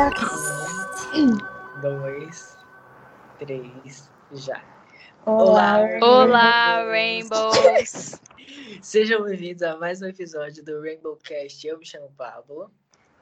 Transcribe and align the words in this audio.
Um, 0.00 1.36
dois, 1.82 2.56
três, 3.38 4.10
já. 4.32 4.64
Olá, 5.26 5.78
Olá, 6.00 6.84
Rainbows! 6.84 8.18
Sejam 8.80 9.24
bem-vindos 9.24 9.62
a 9.62 9.76
mais 9.76 10.00
um 10.00 10.06
episódio 10.06 10.64
do 10.64 10.80
Rainbow 10.80 11.18
Cast. 11.22 11.66
Eu 11.66 11.78
me 11.78 11.84
chamo 11.84 12.10
Pablo. 12.16 12.70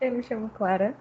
Eu 0.00 0.12
me 0.12 0.22
chamo 0.22 0.48
Clara. 0.50 0.96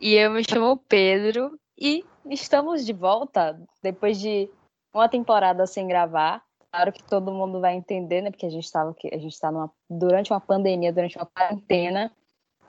E 0.00 0.14
eu 0.14 0.30
me 0.30 0.42
chamo 0.42 0.78
Pedro. 0.88 1.54
E 1.78 2.02
estamos 2.30 2.86
de 2.86 2.94
volta 2.94 3.60
depois 3.82 4.18
de 4.18 4.48
uma 4.94 5.06
temporada 5.06 5.66
sem 5.66 5.86
gravar. 5.86 6.42
Claro 6.72 6.94
que 6.94 7.04
todo 7.04 7.30
mundo 7.30 7.60
vai 7.60 7.74
entender, 7.74 8.22
né? 8.22 8.30
Porque 8.30 8.46
a 8.46 8.50
gente 8.50 8.64
estava 8.64 8.96
a 9.12 9.18
gente 9.18 9.34
está 9.34 9.52
durante 9.90 10.32
uma 10.32 10.40
pandemia, 10.40 10.94
durante 10.94 11.18
uma 11.18 11.26
quarentena. 11.26 12.10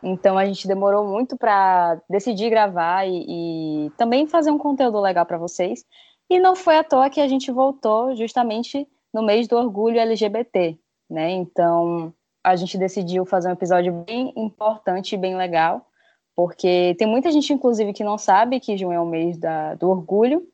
Então 0.03 0.37
a 0.37 0.45
gente 0.45 0.67
demorou 0.67 1.07
muito 1.07 1.37
para 1.37 1.97
decidir 2.09 2.49
gravar 2.49 3.07
e, 3.07 3.87
e, 3.87 3.89
também 3.91 4.27
fazer 4.27 4.51
um 4.51 4.57
conteúdo 4.57 4.99
legal 4.99 5.25
para 5.25 5.37
vocês. 5.37 5.85
E 6.29 6.39
não 6.39 6.55
foi 6.55 6.77
à 6.77 6.83
toa 6.83 7.09
que 7.09 7.21
a 7.21 7.27
gente 7.27 7.51
voltou 7.51 8.13
justamente 8.13 8.85
no 9.13 9.23
mês 9.23 9.47
do 9.47 9.55
orgulho 9.55 9.99
LGBT, 9.99 10.77
né? 11.09 11.31
Então 11.31 12.13
a 12.43 12.55
gente 12.57 12.77
decidiu 12.77 13.25
fazer 13.25 13.47
um 13.47 13.53
episódio 13.53 13.93
bem 14.05 14.33
importante 14.35 15.15
e 15.15 15.17
bem 15.17 15.37
legal, 15.37 15.87
porque 16.35 16.93
tem 16.99 17.07
muita 17.07 17.31
gente, 17.31 17.53
inclusive, 17.53 17.93
que 17.93 18.03
não 18.03 18.17
sabe 18.17 18.59
que 18.59 18.75
junho 18.75 18.91
é 18.91 18.99
o 18.99 19.05
mês 19.05 19.37
da, 19.37 19.75
do 19.75 19.89
orgulho. 19.89 20.45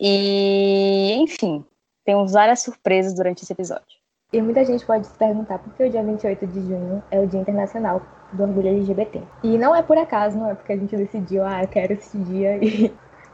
E, 0.00 1.14
enfim, 1.20 1.64
temos 2.04 2.32
várias 2.32 2.62
surpresas 2.62 3.14
durante 3.14 3.44
esse 3.44 3.52
episódio. 3.52 3.98
E 4.32 4.42
muita 4.42 4.64
gente 4.64 4.84
pode 4.84 5.06
se 5.06 5.16
perguntar 5.16 5.58
por 5.58 5.72
que 5.74 5.84
o 5.84 5.90
dia 5.90 6.02
28 6.02 6.46
de 6.48 6.60
junho 6.60 7.02
é 7.10 7.20
o 7.20 7.26
Dia 7.26 7.40
Internacional 7.40 8.02
do 8.32 8.42
Orgulho 8.42 8.68
LGBT. 8.68 9.22
E 9.42 9.58
não 9.58 9.74
é 9.74 9.82
por 9.82 9.96
acaso, 9.98 10.36
não 10.36 10.50
é 10.50 10.54
porque 10.54 10.72
a 10.72 10.76
gente 10.76 10.96
decidiu, 10.96 11.44
ah, 11.44 11.62
eu 11.62 11.68
quero 11.68 11.92
esse 11.92 12.18
dia. 12.18 12.58
E 12.62 12.92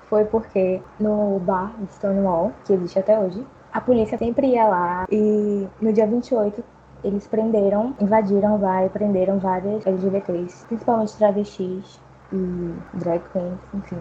foi 0.09 0.25
porque 0.27 0.81
no 1.01 1.41
bar 1.41 1.75
de 1.81 1.93
Stonewall, 1.95 2.53
que 2.65 2.73
existe 2.73 2.99
até 2.99 3.19
hoje, 3.19 3.45
a 3.73 3.81
polícia 3.81 4.17
sempre 4.17 4.49
ia 4.49 4.67
lá 4.69 5.07
e 5.11 5.67
no 5.81 5.93
dia 5.93 6.07
28 6.07 6.63
eles 7.03 7.27
prenderam, 7.27 7.95
invadiram 8.01 8.57
vai, 8.59 8.89
prenderam 8.89 9.39
várias 9.39 9.85
LGBTs, 9.87 10.67
principalmente 10.67 11.17
travestis 11.17 12.01
e 12.33 12.75
drag 12.95 13.21
queens, 13.33 13.59
enfim. 13.75 13.99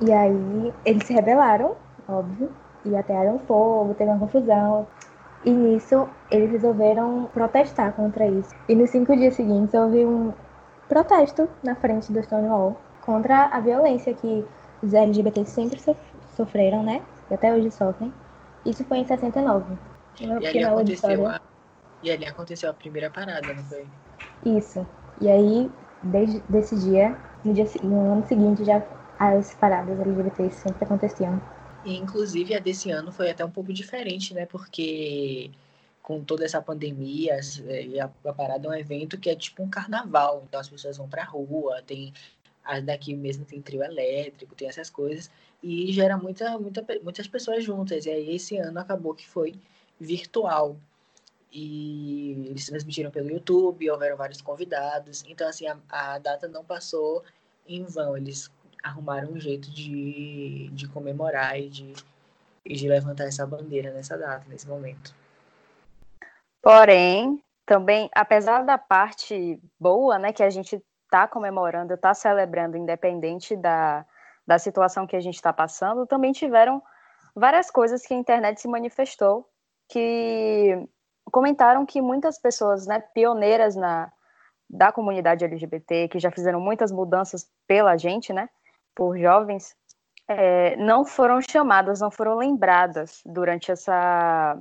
E 0.00 0.12
aí 0.12 0.72
eles 0.84 1.06
se 1.06 1.12
rebelaram, 1.12 1.76
óbvio, 2.08 2.50
e 2.84 2.96
atearam 2.96 3.38
fogo, 3.40 3.94
teve 3.94 4.10
uma 4.10 4.18
confusão. 4.18 4.86
E 5.44 5.50
nisso, 5.50 6.08
eles 6.30 6.50
resolveram 6.50 7.28
protestar 7.32 7.92
contra 7.92 8.26
isso. 8.26 8.54
E 8.68 8.74
nos 8.74 8.90
cinco 8.90 9.14
dias 9.14 9.34
seguintes, 9.34 9.74
houve 9.74 10.04
um 10.04 10.32
protesto 10.88 11.48
na 11.62 11.74
frente 11.74 12.12
do 12.12 12.22
Stonewall 12.22 12.76
contra 13.02 13.46
a 13.46 13.60
violência 13.60 14.14
que 14.14 14.44
os 14.82 14.94
LGBTs 14.94 15.50
sempre 15.50 15.80
sofreram, 16.34 16.82
né? 16.82 17.02
E 17.30 17.34
até 17.34 17.52
hoje 17.52 17.70
sofrem. 17.70 18.12
Isso 18.64 18.84
foi 18.84 18.98
em 18.98 19.04
69. 19.04 19.76
E 20.20 20.46
ali, 20.46 20.64
aconteceu 20.64 21.26
a... 21.26 21.40
e 22.02 22.10
ali 22.10 22.26
aconteceu 22.26 22.70
a 22.70 22.74
primeira 22.74 23.10
parada, 23.10 23.52
não 23.52 23.62
foi? 23.64 23.86
Isso. 24.44 24.86
E 25.20 25.28
aí, 25.28 25.70
desde 26.02 26.42
esse 26.54 26.76
dia, 26.76 27.16
no, 27.44 27.52
dia, 27.52 27.66
no 27.82 28.12
ano 28.12 28.26
seguinte, 28.26 28.64
já 28.64 28.82
as 29.18 29.54
paradas 29.54 29.98
LGBTs 30.00 30.56
sempre 30.56 30.84
aconteciam. 30.84 31.40
E, 31.84 31.96
inclusive, 31.96 32.54
a 32.54 32.58
desse 32.58 32.90
ano 32.90 33.12
foi 33.12 33.30
até 33.30 33.44
um 33.44 33.50
pouco 33.50 33.72
diferente, 33.72 34.32
né? 34.34 34.46
Porque 34.46 35.50
com 36.02 36.22
toda 36.22 36.44
essa 36.44 36.60
pandemia, 36.60 37.40
é, 37.66 38.00
a, 38.00 38.10
a 38.28 38.32
parada 38.32 38.68
é 38.68 38.70
um 38.70 38.74
evento 38.74 39.18
que 39.18 39.30
é 39.30 39.34
tipo 39.34 39.62
um 39.62 39.70
carnaval. 39.70 40.44
Então 40.46 40.60
as 40.60 40.68
pessoas 40.68 40.98
vão 40.98 41.08
pra 41.08 41.24
rua, 41.24 41.82
tem 41.82 42.12
daqui 42.84 43.14
mesmo 43.14 43.44
tem 43.44 43.60
trio 43.60 43.82
elétrico, 43.82 44.54
tem 44.54 44.68
essas 44.68 44.90
coisas. 44.90 45.30
E 45.62 45.92
gera 45.92 46.16
muita, 46.16 46.58
muita, 46.58 46.84
muitas 47.02 47.26
pessoas 47.26 47.64
juntas. 47.64 48.06
E 48.06 48.10
aí 48.10 48.34
esse 48.34 48.56
ano 48.58 48.78
acabou 48.80 49.14
que 49.14 49.26
foi 49.26 49.54
virtual. 49.98 50.76
E 51.52 52.48
eles 52.50 52.66
transmitiram 52.66 53.10
pelo 53.10 53.30
YouTube, 53.30 53.90
houveram 53.90 54.16
vários 54.16 54.42
convidados. 54.42 55.24
Então, 55.28 55.48
assim, 55.48 55.66
a, 55.66 55.78
a 55.88 56.18
data 56.18 56.48
não 56.48 56.64
passou 56.64 57.22
em 57.66 57.84
vão. 57.84 58.16
Eles 58.16 58.50
arrumaram 58.84 59.32
um 59.32 59.40
jeito 59.40 59.70
de, 59.70 60.68
de 60.72 60.86
comemorar 60.86 61.58
e 61.58 61.70
de, 61.70 61.94
e 62.64 62.74
de 62.74 62.86
levantar 62.86 63.24
essa 63.24 63.46
bandeira 63.46 63.90
nessa 63.90 64.18
data, 64.18 64.44
nesse 64.46 64.68
momento. 64.68 65.14
Porém, 66.62 67.42
também, 67.64 68.10
apesar 68.14 68.62
da 68.62 68.76
parte 68.76 69.58
boa, 69.80 70.18
né, 70.18 70.32
que 70.32 70.42
a 70.42 70.50
gente 70.50 70.82
está 71.04 71.26
comemorando, 71.26 71.94
está 71.94 72.12
celebrando, 72.12 72.76
independente 72.76 73.56
da, 73.56 74.04
da 74.46 74.58
situação 74.58 75.06
que 75.06 75.16
a 75.16 75.20
gente 75.20 75.36
está 75.36 75.52
passando, 75.52 76.06
também 76.06 76.32
tiveram 76.32 76.82
várias 77.34 77.70
coisas 77.70 78.02
que 78.06 78.12
a 78.12 78.16
internet 78.16 78.60
se 78.60 78.68
manifestou, 78.68 79.48
que 79.88 80.86
comentaram 81.32 81.86
que 81.86 82.02
muitas 82.02 82.38
pessoas, 82.38 82.86
né, 82.86 83.00
pioneiras 83.14 83.74
na, 83.74 84.12
da 84.68 84.92
comunidade 84.92 85.44
LGBT, 85.44 86.08
que 86.08 86.18
já 86.18 86.30
fizeram 86.30 86.60
muitas 86.60 86.92
mudanças 86.92 87.50
pela 87.66 87.96
gente, 87.96 88.32
né, 88.32 88.48
por 88.94 89.18
jovens 89.18 89.76
é, 90.28 90.76
não 90.76 91.04
foram 91.04 91.40
chamadas, 91.40 92.00
não 92.00 92.10
foram 92.10 92.36
lembradas 92.36 93.20
durante 93.24 93.70
essa, 93.70 94.58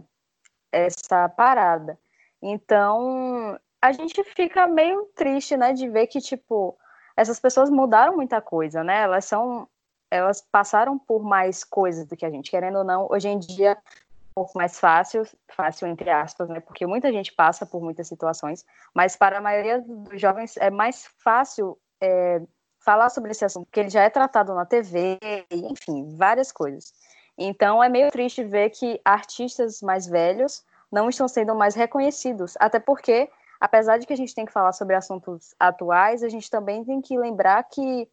essa 0.71 1.29
parada. 1.29 1.97
Então, 2.41 3.57
a 3.81 3.91
gente 3.91 4.23
fica 4.23 4.67
meio 4.67 5.05
triste, 5.15 5.55
né, 5.55 5.73
de 5.73 5.87
ver 5.89 6.07
que, 6.07 6.19
tipo, 6.19 6.77
essas 7.15 7.39
pessoas 7.39 7.69
mudaram 7.69 8.15
muita 8.15 8.41
coisa, 8.41 8.83
né? 8.83 9.01
Elas 9.01 9.25
são, 9.25 9.67
elas 10.11 10.41
passaram 10.41 10.97
por 10.97 11.23
mais 11.23 11.63
coisas 11.63 12.05
do 12.05 12.17
que 12.17 12.25
a 12.25 12.29
gente, 12.29 12.51
querendo 12.51 12.79
ou 12.79 12.83
não, 12.83 13.07
hoje 13.09 13.29
em 13.29 13.39
dia 13.39 13.71
é 13.71 13.75
um 13.75 14.33
pouco 14.35 14.57
mais 14.57 14.79
fácil, 14.79 15.23
fácil 15.49 15.87
entre 15.87 16.09
aspas, 16.09 16.49
né? 16.49 16.59
Porque 16.59 16.85
muita 16.85 17.11
gente 17.11 17.31
passa 17.31 17.65
por 17.65 17.81
muitas 17.81 18.07
situações, 18.07 18.65
mas 18.93 19.15
para 19.15 19.37
a 19.37 19.41
maioria 19.41 19.79
dos 19.81 20.19
jovens 20.19 20.57
é 20.57 20.69
mais 20.69 21.05
fácil 21.19 21.77
é, 22.01 22.41
falar 22.83 23.09
sobre 23.09 23.31
esse 23.31 23.45
assunto, 23.45 23.65
porque 23.65 23.79
ele 23.79 23.89
já 23.89 24.01
é 24.01 24.09
tratado 24.09 24.53
na 24.53 24.65
TV, 24.65 25.17
enfim, 25.51 26.15
várias 26.15 26.51
coisas. 26.51 26.93
Então 27.37 27.83
é 27.83 27.89
meio 27.89 28.11
triste 28.11 28.43
ver 28.43 28.69
que 28.69 28.99
artistas 29.03 29.81
mais 29.81 30.05
velhos 30.05 30.63
não 30.91 31.09
estão 31.09 31.27
sendo 31.27 31.55
mais 31.55 31.73
reconhecidos, 31.73 32.55
até 32.59 32.79
porque, 32.79 33.29
apesar 33.59 33.97
de 33.97 34.05
que 34.05 34.13
a 34.13 34.17
gente 34.17 34.35
tem 34.35 34.45
que 34.45 34.51
falar 34.51 34.73
sobre 34.73 34.95
assuntos 34.95 35.55
atuais, 35.59 36.23
a 36.23 36.29
gente 36.29 36.49
também 36.51 36.83
tem 36.83 37.01
que 37.01 37.17
lembrar 37.17 37.63
que 37.63 38.07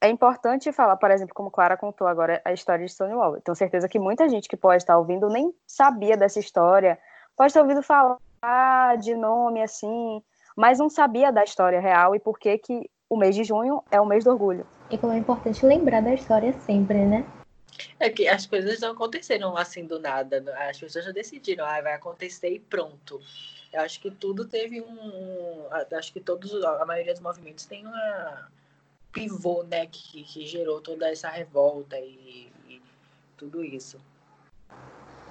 é 0.00 0.08
importante 0.08 0.72
falar, 0.72 0.96
por 0.96 1.10
exemplo, 1.10 1.34
como 1.34 1.50
Clara 1.50 1.76
contou 1.76 2.06
agora 2.06 2.42
a 2.44 2.52
história 2.52 2.84
de 2.84 2.92
Stonewall. 2.92 3.40
Tenho 3.40 3.54
certeza 3.54 3.88
que 3.88 3.98
muita 3.98 4.28
gente 4.28 4.48
que 4.48 4.56
pode 4.56 4.82
estar 4.82 4.98
ouvindo 4.98 5.28
nem 5.28 5.54
sabia 5.66 6.16
dessa 6.16 6.40
história, 6.40 6.98
pode 7.36 7.52
ter 7.52 7.60
ouvido 7.60 7.82
falar 7.82 8.18
de 8.98 9.14
nome 9.14 9.62
assim, 9.62 10.22
mas 10.56 10.78
não 10.78 10.90
sabia 10.90 11.30
da 11.30 11.44
história 11.44 11.80
real 11.80 12.14
e 12.14 12.18
por 12.18 12.38
que 12.38 12.58
que 12.58 12.90
o 13.08 13.16
mês 13.16 13.34
de 13.34 13.44
junho 13.44 13.82
é 13.90 14.00
o 14.00 14.06
mês 14.06 14.24
do 14.24 14.30
orgulho. 14.30 14.66
E 14.90 14.98
como 14.98 15.12
é 15.12 15.18
importante 15.18 15.64
lembrar 15.64 16.02
da 16.02 16.14
história 16.14 16.52
sempre, 16.60 17.04
né? 17.04 17.24
É 17.98 18.08
que 18.08 18.28
as 18.28 18.46
coisas 18.46 18.80
não 18.80 18.92
aconteceram 18.92 19.56
assim 19.56 19.84
do 19.84 19.98
nada. 19.98 20.44
As 20.68 20.78
pessoas 20.78 21.04
já 21.04 21.10
decidiram, 21.10 21.64
ah, 21.64 21.80
vai 21.80 21.94
acontecer 21.94 22.50
e 22.50 22.58
pronto. 22.58 23.20
Eu 23.72 23.80
acho 23.80 24.00
que 24.00 24.10
tudo 24.10 24.44
teve 24.44 24.80
um. 24.80 25.66
Acho 25.92 26.12
que 26.12 26.20
todos, 26.20 26.52
a 26.62 26.84
maioria 26.86 27.12
dos 27.12 27.22
movimentos 27.22 27.66
tem 27.66 27.84
uma 27.84 28.48
pivô, 29.12 29.62
né, 29.64 29.86
que, 29.86 30.24
que 30.24 30.46
gerou 30.46 30.80
toda 30.80 31.08
essa 31.08 31.28
revolta 31.28 31.98
e, 31.98 32.50
e 32.68 32.82
tudo 33.36 33.64
isso. 33.64 33.98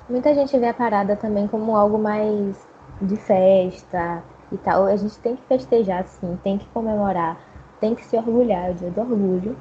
Muita 0.10 0.34
gente 0.34 0.58
vê 0.58 0.68
a 0.68 0.74
parada 0.74 1.16
também 1.16 1.48
como 1.48 1.76
algo 1.76 1.98
mais 1.98 2.68
de 3.02 3.16
festa 3.16 4.24
e 4.52 4.58
tal. 4.58 4.86
A 4.86 4.96
gente 4.96 5.18
tem 5.20 5.36
que 5.36 5.44
festejar, 5.44 6.06
sim, 6.08 6.38
tem 6.44 6.58
que 6.58 6.66
comemorar 6.68 7.53
tem 7.84 7.94
que 7.94 8.06
se 8.06 8.16
orgulhar, 8.16 8.70
é 8.70 8.72
o 8.72 8.76
dia 8.76 8.92
do 8.92 9.02
orgulho, 9.02 9.58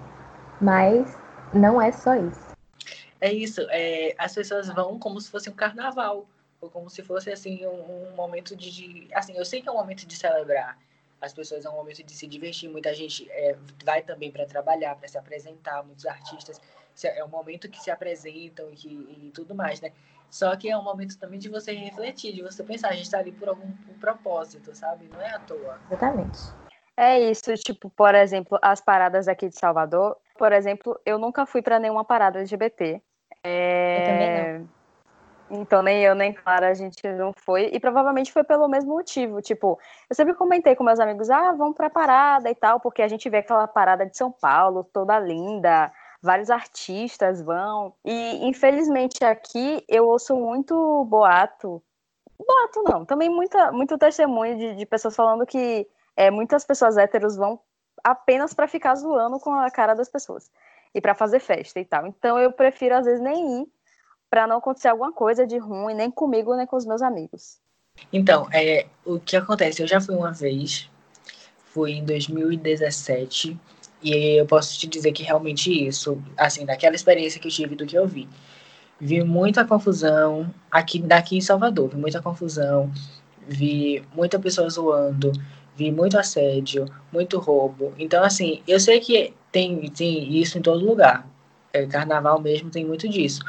mas 0.61 1.19
não 1.53 1.83
é 1.83 1.91
só 1.91 2.15
isso. 2.15 2.55
É 3.21 3.33
isso, 3.33 3.61
é, 3.69 4.15
as 4.17 4.33
pessoas 4.33 4.69
vão 4.69 4.97
como 4.97 5.21
se 5.21 5.29
fosse 5.29 5.51
um 5.51 5.53
carnaval, 5.53 6.25
ou 6.61 6.71
como 6.71 6.89
se 6.89 7.03
fosse 7.03 7.33
assim 7.33 7.67
um, 7.67 8.11
um 8.13 8.15
momento 8.15 8.55
de, 8.55 8.71
de, 8.71 9.09
assim, 9.13 9.37
eu 9.37 9.45
sei 9.45 9.61
que 9.61 9.69
é 9.69 9.73
um 9.73 9.77
momento 9.77 10.07
de 10.07 10.15
celebrar, 10.15 10.79
as 11.21 11.33
pessoas 11.33 11.65
é 11.65 11.69
um 11.69 11.75
momento 11.75 12.05
de 12.05 12.13
se 12.13 12.29
divertir, 12.29 12.71
muita 12.71 12.95
gente 12.95 13.29
é, 13.29 13.57
vai 13.85 14.03
também 14.03 14.31
para 14.31 14.47
trabalhar, 14.47 14.95
para 14.95 15.09
se 15.09 15.19
apresentar, 15.19 15.83
muitos 15.83 16.07
artistas 16.07 16.61
é 17.05 17.25
um 17.25 17.29
momento 17.29 17.69
que 17.69 17.83
se 17.83 17.91
apresentam 17.91 18.69
e, 18.71 18.87
e 19.27 19.33
tudo 19.35 19.53
mais, 19.53 19.81
né? 19.81 19.91
Só 20.31 20.55
que 20.55 20.71
é 20.71 20.79
um 20.79 20.85
momento 20.85 21.19
também 21.19 21.41
de 21.41 21.49
você 21.49 21.73
refletir, 21.73 22.33
de 22.33 22.43
você 22.43 22.63
pensar, 22.63 22.91
a 22.91 22.93
gente 22.93 23.05
está 23.05 23.19
ali 23.19 23.33
por 23.33 23.49
algum 23.49 23.73
por 23.73 23.95
propósito, 23.97 24.75
sabe? 24.77 25.09
Não 25.13 25.21
é 25.21 25.35
à 25.35 25.39
toa. 25.41 25.81
Exatamente. 25.91 26.62
É 27.03 27.19
isso, 27.19 27.53
tipo, 27.55 27.91
por 27.91 28.15
exemplo, 28.15 28.57
as 28.63 28.81
paradas 28.81 29.27
aqui 29.27 29.49
de 29.49 29.59
Salvador. 29.59 30.17
Por 30.39 30.53
exemplo, 30.53 30.97
eu 31.05 31.19
nunca 31.19 31.45
fui 31.45 31.61
para 31.61 31.81
nenhuma 31.81 32.05
parada 32.05 32.39
LGBT. 32.39 33.03
É... 33.43 33.99
Eu 33.99 34.07
também 34.07 34.61
não. 34.61 34.83
Então, 35.61 35.83
nem 35.83 36.05
eu, 36.05 36.15
nem 36.15 36.33
Clara, 36.33 36.69
a 36.69 36.75
gente 36.75 37.03
não 37.15 37.33
foi. 37.37 37.71
E 37.73 37.81
provavelmente 37.81 38.33
foi 38.33 38.45
pelo 38.45 38.69
mesmo 38.69 38.95
motivo. 38.95 39.43
Tipo, 39.43 39.81
eu 40.09 40.15
sempre 40.15 40.33
comentei 40.35 40.77
com 40.77 40.85
meus 40.85 41.01
amigos, 41.01 41.29
ah, 41.29 41.51
vamos 41.51 41.77
pra 41.77 41.91
parada 41.91 42.49
e 42.49 42.55
tal, 42.55 42.79
porque 42.79 43.03
a 43.03 43.09
gente 43.09 43.29
vê 43.29 43.39
aquela 43.39 43.67
parada 43.67 44.07
de 44.07 44.17
São 44.17 44.31
Paulo, 44.31 44.85
toda 44.85 45.19
linda, 45.19 45.93
vários 46.23 46.51
artistas 46.51 47.43
vão. 47.43 47.95
E, 48.05 48.47
infelizmente, 48.47 49.25
aqui 49.25 49.85
eu 49.89 50.07
ouço 50.07 50.37
muito 50.37 51.05
boato. 51.07 51.83
Boato 52.39 52.83
não, 52.85 53.05
também 53.05 53.29
muita, 53.29 53.73
muito 53.73 53.99
testemunho 53.99 54.57
de, 54.57 54.77
de 54.77 54.87
pessoas 54.87 55.17
falando 55.17 55.45
que 55.45 55.85
é, 56.17 56.31
muitas 56.31 56.65
pessoas 56.65 56.97
héteros 56.97 57.37
vão 57.37 57.61
apenas 58.03 58.53
para 58.53 58.69
ficar 58.69 58.95
zoando 58.95 59.39
com 59.39 59.53
a 59.53 59.71
cara 59.71 59.95
das 59.95 60.09
pessoas 60.09 60.51
e 60.95 61.01
para 61.01 61.15
fazer 61.15 61.41
festa 61.41 61.81
e 61.81 61.85
tal. 61.85 62.07
Então 62.07 62.39
eu 62.39 62.53
prefiro 62.53 62.97
às 62.97 63.05
vezes 63.05 63.21
nem 63.21 63.63
ir 63.63 63.67
para 64.29 64.47
não 64.47 64.59
acontecer 64.59 64.89
alguma 64.89 65.13
coisa 65.13 65.47
de 65.47 65.59
ruim, 65.59 65.95
nem 65.95 66.11
comigo, 66.11 66.57
nem 66.57 66.67
com 66.67 66.77
os 66.77 66.87
meus 66.87 67.03
amigos. 67.03 67.61
Então, 68.11 68.49
é, 68.51 68.87
o 69.05 69.21
que 69.21 69.37
acontece? 69.37 69.83
Eu 69.83 69.87
já 69.87 70.01
fui 70.01 70.15
uma 70.15 70.33
vez, 70.33 70.91
fui 71.67 71.93
em 71.93 72.05
2017, 72.05 73.59
e 74.03 74.41
eu 74.41 74.47
posso 74.47 74.79
te 74.79 74.87
dizer 74.87 75.13
que 75.13 75.23
realmente 75.23 75.71
isso, 75.71 76.21
assim, 76.37 76.67
daquela 76.67 76.97
experiência 76.97 77.41
que 77.41 77.47
eu 77.47 77.53
tive 77.53 77.77
do 77.77 77.87
que 77.87 77.97
eu 77.97 78.07
vi. 78.07 78.29
Vi 79.01 79.23
muita 79.23 79.65
confusão 79.65 80.53
aqui 80.71 80.99
daqui 80.99 81.37
em 81.37 81.41
Salvador, 81.41 81.89
vi 81.89 81.97
muita 81.97 82.23
confusão, 82.23 82.91
vi 83.47 84.03
muita 84.15 84.39
pessoa 84.39 84.69
zoando, 84.69 85.33
vi 85.77 85.91
muito 85.91 86.19
assédio, 86.19 86.87
muito 87.13 87.39
roubo. 87.39 87.93
Então, 87.99 88.23
assim, 88.23 88.63
eu 88.67 88.79
sei 88.79 89.01
que 89.01 89.35
tem, 89.51 89.91
tem 89.91 90.37
isso 90.37 90.59
em 90.59 90.63
todo 90.63 90.85
lugar. 90.85 91.27
É, 91.73 91.87
carnaval 91.87 92.41
mesmo 92.41 92.71
tem 92.71 92.85
muito 92.85 93.09
disso. 93.09 93.43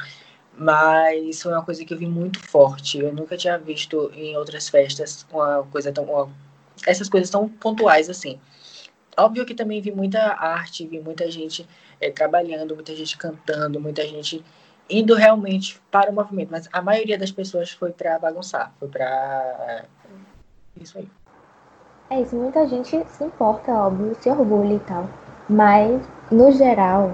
Mas 0.58 1.42
foi 1.42 1.52
uma 1.52 1.64
coisa 1.64 1.84
que 1.84 1.94
eu 1.94 1.98
vi 1.98 2.08
muito 2.08 2.40
forte. 2.40 3.00
Eu 3.00 3.14
nunca 3.14 3.36
tinha 3.36 3.58
visto 3.58 4.12
em 4.16 4.38
outras 4.38 4.70
festas 4.70 5.25
uma 5.31 5.64
coisa 5.64 5.92
tão. 5.92 6.06
Uma, 6.06 6.30
essas 6.86 7.10
coisas 7.10 7.30
tão 7.30 7.50
pontuais 7.50 8.10
assim. 8.10 8.40
Óbvio 9.18 9.46
que 9.46 9.54
também 9.54 9.81
vi 9.81 9.92
muita 9.92 10.19
arte, 10.19 10.88
vi 10.88 11.00
muita 11.00 11.30
gente 11.30 11.68
é, 12.00 12.10
trabalhando, 12.12 12.76
muita 12.76 12.96
gente 12.96 13.18
cantando, 13.18 13.80
muita 13.80 14.08
gente 14.08 14.44
indo 14.90 15.16
realmente 15.16 15.80
para 15.92 16.12
o 16.12 16.14
movimento. 16.14 16.52
Mas 16.52 16.69
a 16.72 16.81
maioria 16.81 17.18
das 17.18 17.31
pessoas 17.31 17.72
foi 17.72 17.92
para 17.92 18.19
bagunçar, 18.19 18.74
foi 18.80 18.88
para. 18.88 19.06
É, 19.06 19.86
isso 20.81 20.98
aí. 20.98 21.08
É 22.13 22.21
isso, 22.21 22.36
muita 22.36 22.68
gente 22.68 23.04
se 23.10 23.24
importa, 23.24 23.71
óbvio, 23.71 24.13
se 24.21 24.30
orgulha 24.30 24.75
e 24.75 24.80
tal. 24.81 25.10
Mas, 25.50 26.00
no 26.31 26.51
geral, 26.51 27.12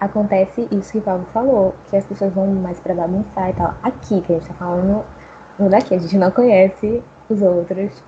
acontece 0.00 0.66
isso 0.72 0.92
que 0.92 0.98
o 0.98 1.02
Pablo 1.02 1.26
falou, 1.26 1.74
que 1.90 1.94
as 1.94 2.06
pessoas 2.06 2.32
vão 2.32 2.46
mais 2.54 2.80
para 2.80 2.94
bagunçar 2.94 3.50
e 3.50 3.52
tal. 3.52 3.76
Aqui, 3.82 4.22
que 4.22 4.32
a 4.32 4.38
gente 4.38 4.48
tá 4.48 4.54
falando 4.54 5.04
no 5.58 5.68
daqui, 5.68 5.94
a 5.94 5.98
gente 5.98 6.16
não 6.16 6.30
conhece 6.30 7.02
os 7.28 7.42
outros, 7.42 8.02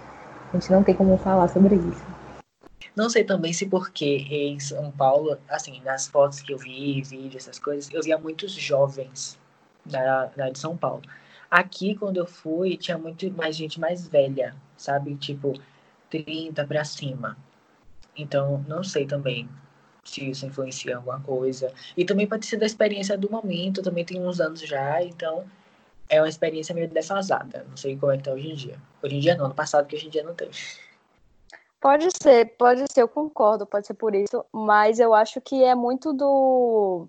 a 0.50 0.56
gente 0.56 0.72
não 0.72 0.82
tem 0.82 0.94
como 0.94 1.18
falar 1.18 1.46
sobre 1.48 1.74
isso. 1.74 2.06
Não 2.96 3.10
sei 3.10 3.22
também 3.22 3.52
se 3.52 3.66
porque 3.66 4.06
em 4.30 4.58
São 4.58 4.90
Paulo, 4.92 5.36
assim, 5.46 5.78
nas 5.84 6.08
fotos 6.08 6.40
que 6.40 6.54
eu 6.54 6.58
vi, 6.58 7.02
vídeos, 7.02 7.36
essas 7.36 7.58
coisas, 7.58 7.92
eu 7.92 8.02
via 8.02 8.16
muitos 8.16 8.52
jovens 8.52 9.38
da, 9.84 10.24
da 10.34 10.48
de 10.48 10.58
São 10.58 10.74
Paulo. 10.74 11.02
Aqui, 11.50 11.94
quando 11.96 12.16
eu 12.16 12.26
fui, 12.26 12.78
tinha 12.78 12.96
muito 12.96 13.30
mais 13.32 13.54
gente 13.54 13.78
mais 13.78 14.08
velha, 14.08 14.56
sabe? 14.78 15.14
Tipo, 15.16 15.52
30 16.10 16.66
para 16.66 16.84
cima. 16.84 17.36
Então, 18.16 18.64
não 18.68 18.82
sei 18.82 19.06
também 19.06 19.48
se 20.04 20.28
isso 20.28 20.46
influencia 20.46 20.96
alguma 20.96 21.20
coisa. 21.20 21.72
E 21.96 22.04
também 22.04 22.26
pode 22.26 22.46
ser 22.46 22.56
da 22.56 22.66
experiência 22.66 23.16
do 23.16 23.30
momento, 23.30 23.82
também 23.82 24.04
tem 24.04 24.20
uns 24.20 24.40
anos 24.40 24.60
já, 24.60 25.02
então 25.02 25.44
é 26.08 26.20
uma 26.20 26.28
experiência 26.28 26.74
meio 26.74 26.88
defasada. 26.88 27.64
Não 27.68 27.76
sei 27.76 27.96
como 27.96 28.12
é 28.12 28.16
que 28.16 28.24
tá 28.24 28.32
hoje 28.32 28.50
em 28.50 28.54
dia. 28.54 28.78
Hoje 29.02 29.16
em 29.16 29.20
dia 29.20 29.36
não, 29.36 29.48
no 29.48 29.54
passado 29.54 29.86
que 29.86 29.96
hoje 29.96 30.08
em 30.08 30.10
dia 30.10 30.24
não 30.24 30.34
tem. 30.34 30.50
Pode 31.80 32.08
ser, 32.22 32.56
pode 32.58 32.84
ser, 32.92 33.00
eu 33.02 33.08
concordo, 33.08 33.64
pode 33.64 33.86
ser 33.86 33.94
por 33.94 34.14
isso, 34.14 34.44
mas 34.52 34.98
eu 34.98 35.14
acho 35.14 35.40
que 35.40 35.64
é 35.64 35.74
muito 35.74 36.12
do, 36.12 37.08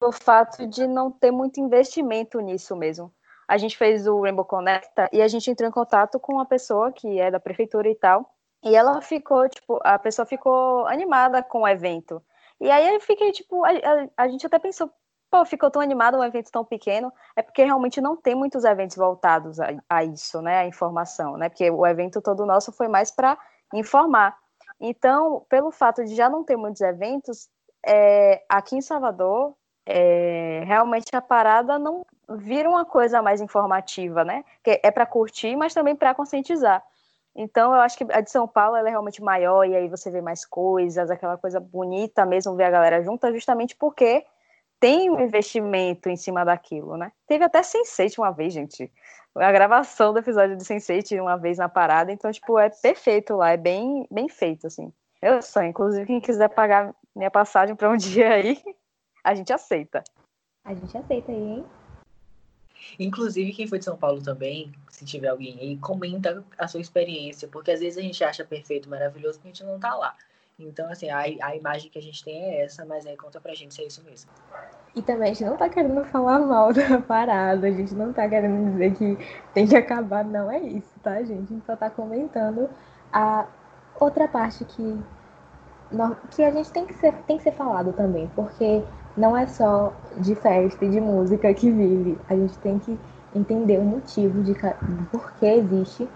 do 0.00 0.12
fato 0.12 0.64
de 0.66 0.86
não 0.86 1.10
ter 1.10 1.32
muito 1.32 1.58
investimento 1.58 2.38
nisso 2.38 2.76
mesmo. 2.76 3.12
A 3.48 3.58
gente 3.58 3.76
fez 3.76 4.06
o 4.06 4.20
Rainbow 4.20 4.44
Connecta 4.44 5.08
e 5.12 5.20
a 5.20 5.26
gente 5.26 5.50
entrou 5.50 5.68
em 5.68 5.72
contato 5.72 6.20
com 6.20 6.34
uma 6.34 6.46
pessoa 6.46 6.92
que 6.92 7.18
é 7.18 7.32
da 7.32 7.40
prefeitura 7.40 7.88
e 7.90 7.96
tal, 7.96 8.32
e 8.62 8.76
ela 8.76 9.00
ficou, 9.00 9.48
tipo, 9.48 9.80
a 9.82 9.98
pessoa 9.98 10.24
ficou 10.24 10.86
animada 10.86 11.42
com 11.42 11.62
o 11.62 11.68
evento. 11.68 12.22
E 12.60 12.70
aí 12.70 12.94
eu 12.94 13.00
fiquei, 13.00 13.32
tipo, 13.32 13.64
a, 13.64 13.70
a, 13.70 14.24
a 14.24 14.28
gente 14.28 14.46
até 14.46 14.58
pensou, 14.58 14.90
pô, 15.32 15.44
ficou 15.46 15.70
tão 15.70 15.80
animado 15.80 16.18
um 16.18 16.22
evento 16.22 16.52
tão 16.52 16.64
pequeno, 16.64 17.10
é 17.34 17.42
porque 17.42 17.64
realmente 17.64 18.00
não 18.00 18.16
tem 18.16 18.34
muitos 18.34 18.64
eventos 18.64 18.96
voltados 18.96 19.58
a, 19.58 19.68
a 19.88 20.04
isso, 20.04 20.42
né, 20.42 20.58
a 20.58 20.66
informação, 20.66 21.38
né, 21.38 21.48
porque 21.48 21.70
o 21.70 21.86
evento 21.86 22.20
todo 22.20 22.44
nosso 22.44 22.70
foi 22.70 22.86
mais 22.86 23.10
para 23.10 23.38
informar. 23.72 24.36
Então, 24.78 25.44
pelo 25.48 25.70
fato 25.70 26.04
de 26.04 26.14
já 26.14 26.28
não 26.28 26.44
ter 26.44 26.56
muitos 26.56 26.82
eventos, 26.82 27.48
é, 27.84 28.44
aqui 28.48 28.76
em 28.76 28.82
Salvador, 28.82 29.54
é, 29.86 30.62
realmente 30.66 31.16
a 31.16 31.20
parada 31.22 31.78
não 31.78 32.04
vira 32.28 32.68
uma 32.68 32.84
coisa 32.84 33.22
mais 33.22 33.40
informativa, 33.40 34.24
né, 34.24 34.44
que 34.62 34.80
é 34.82 34.90
para 34.90 35.06
curtir, 35.06 35.56
mas 35.56 35.72
também 35.72 35.96
para 35.96 36.14
conscientizar. 36.14 36.84
Então, 37.34 37.74
eu 37.74 37.80
acho 37.80 37.96
que 37.96 38.06
a 38.12 38.20
de 38.20 38.30
São 38.30 38.46
Paulo 38.46 38.76
é 38.76 38.90
realmente 38.90 39.22
maior, 39.22 39.64
e 39.64 39.74
aí 39.74 39.88
você 39.88 40.10
vê 40.10 40.20
mais 40.20 40.44
coisas, 40.44 41.10
aquela 41.10 41.38
coisa 41.38 41.58
bonita 41.58 42.26
mesmo, 42.26 42.54
ver 42.54 42.64
a 42.64 42.70
galera 42.70 43.02
junta, 43.02 43.32
justamente 43.32 43.74
porque 43.74 44.24
tem 44.78 45.10
um 45.10 45.20
investimento 45.20 46.08
em 46.08 46.16
cima 46.16 46.44
daquilo, 46.44 46.96
né? 46.96 47.12
Teve 47.26 47.44
até 47.44 47.60
Sense8 47.60 48.18
uma 48.18 48.32
vez, 48.32 48.52
gente. 48.52 48.92
A 49.34 49.50
gravação 49.50 50.12
do 50.12 50.18
episódio 50.18 50.56
de 50.56 50.64
Sense8 50.64 51.20
uma 51.22 51.38
vez 51.38 51.56
na 51.56 51.68
parada, 51.68 52.12
então, 52.12 52.30
tipo, 52.30 52.58
é 52.58 52.68
perfeito 52.68 53.36
lá, 53.36 53.50
é 53.50 53.56
bem, 53.56 54.06
bem 54.10 54.28
feito, 54.28 54.66
assim. 54.66 54.92
Eu 55.22 55.40
sou, 55.40 55.62
inclusive, 55.62 56.04
quem 56.04 56.20
quiser 56.20 56.48
pagar 56.48 56.94
minha 57.14 57.30
passagem 57.30 57.74
para 57.74 57.88
um 57.88 57.96
dia 57.96 58.34
aí, 58.34 58.60
a 59.24 59.34
gente 59.34 59.52
aceita. 59.52 60.02
A 60.64 60.74
gente 60.74 60.98
aceita 60.98 61.32
aí, 61.32 61.38
hein? 61.38 61.64
Inclusive, 62.98 63.52
quem 63.52 63.66
foi 63.66 63.78
de 63.78 63.84
São 63.84 63.96
Paulo 63.96 64.22
também, 64.22 64.72
se 64.88 65.04
tiver 65.04 65.28
alguém 65.28 65.58
aí, 65.60 65.76
comenta 65.78 66.44
a 66.58 66.68
sua 66.68 66.80
experiência, 66.80 67.48
porque 67.48 67.70
às 67.70 67.80
vezes 67.80 67.98
a 67.98 68.02
gente 68.02 68.22
acha 68.22 68.44
perfeito, 68.44 68.88
maravilhoso, 68.88 69.38
porque 69.38 69.48
a 69.48 69.52
gente 69.52 69.64
não 69.64 69.78
tá 69.78 69.94
lá. 69.94 70.14
Então, 70.58 70.90
assim, 70.90 71.10
a, 71.10 71.20
a 71.20 71.56
imagem 71.56 71.90
que 71.90 71.98
a 71.98 72.02
gente 72.02 72.22
tem 72.24 72.40
é 72.42 72.64
essa, 72.64 72.84
mas 72.84 73.06
aí 73.06 73.16
conta 73.16 73.40
pra 73.40 73.54
gente 73.54 73.74
se 73.74 73.82
é 73.82 73.86
isso 73.86 74.02
mesmo. 74.04 74.30
E 74.94 75.00
também 75.02 75.30
a 75.30 75.34
gente 75.34 75.44
não 75.44 75.56
tá 75.56 75.68
querendo 75.68 76.04
falar 76.04 76.38
mal 76.40 76.72
da 76.74 77.00
parada, 77.00 77.66
a 77.66 77.70
gente 77.70 77.94
não 77.94 78.12
tá 78.12 78.28
querendo 78.28 78.70
dizer 78.72 78.94
que 78.94 79.18
tem 79.54 79.66
que 79.66 79.76
acabar, 79.76 80.24
não 80.24 80.50
é 80.50 80.60
isso, 80.60 80.92
tá, 81.02 81.22
gente? 81.22 81.32
A 81.32 81.54
gente 81.54 81.66
só 81.66 81.76
tá 81.76 81.88
comentando 81.88 82.68
a 83.12 83.46
outra 83.98 84.28
parte 84.28 84.64
que, 84.64 84.98
que 86.30 86.42
a 86.42 86.50
gente 86.50 86.70
tem 86.70 86.86
que, 86.86 86.94
ser, 86.94 87.12
tem 87.26 87.38
que 87.38 87.42
ser 87.42 87.52
falado 87.52 87.92
também, 87.92 88.30
porque 88.34 88.84
não 89.16 89.36
é 89.36 89.46
só 89.46 89.92
de 90.18 90.34
festa 90.34 90.84
e 90.84 90.90
de 90.90 91.00
música 91.00 91.52
que 91.54 91.70
vive. 91.70 92.18
A 92.28 92.34
gente 92.34 92.58
tem 92.58 92.78
que 92.78 92.98
entender 93.34 93.78
o 93.78 93.84
motivo 93.84 94.42
de 94.42 94.54
por 95.10 95.32
que 95.34 95.46
existe 95.46 96.08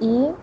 e 0.00 0.34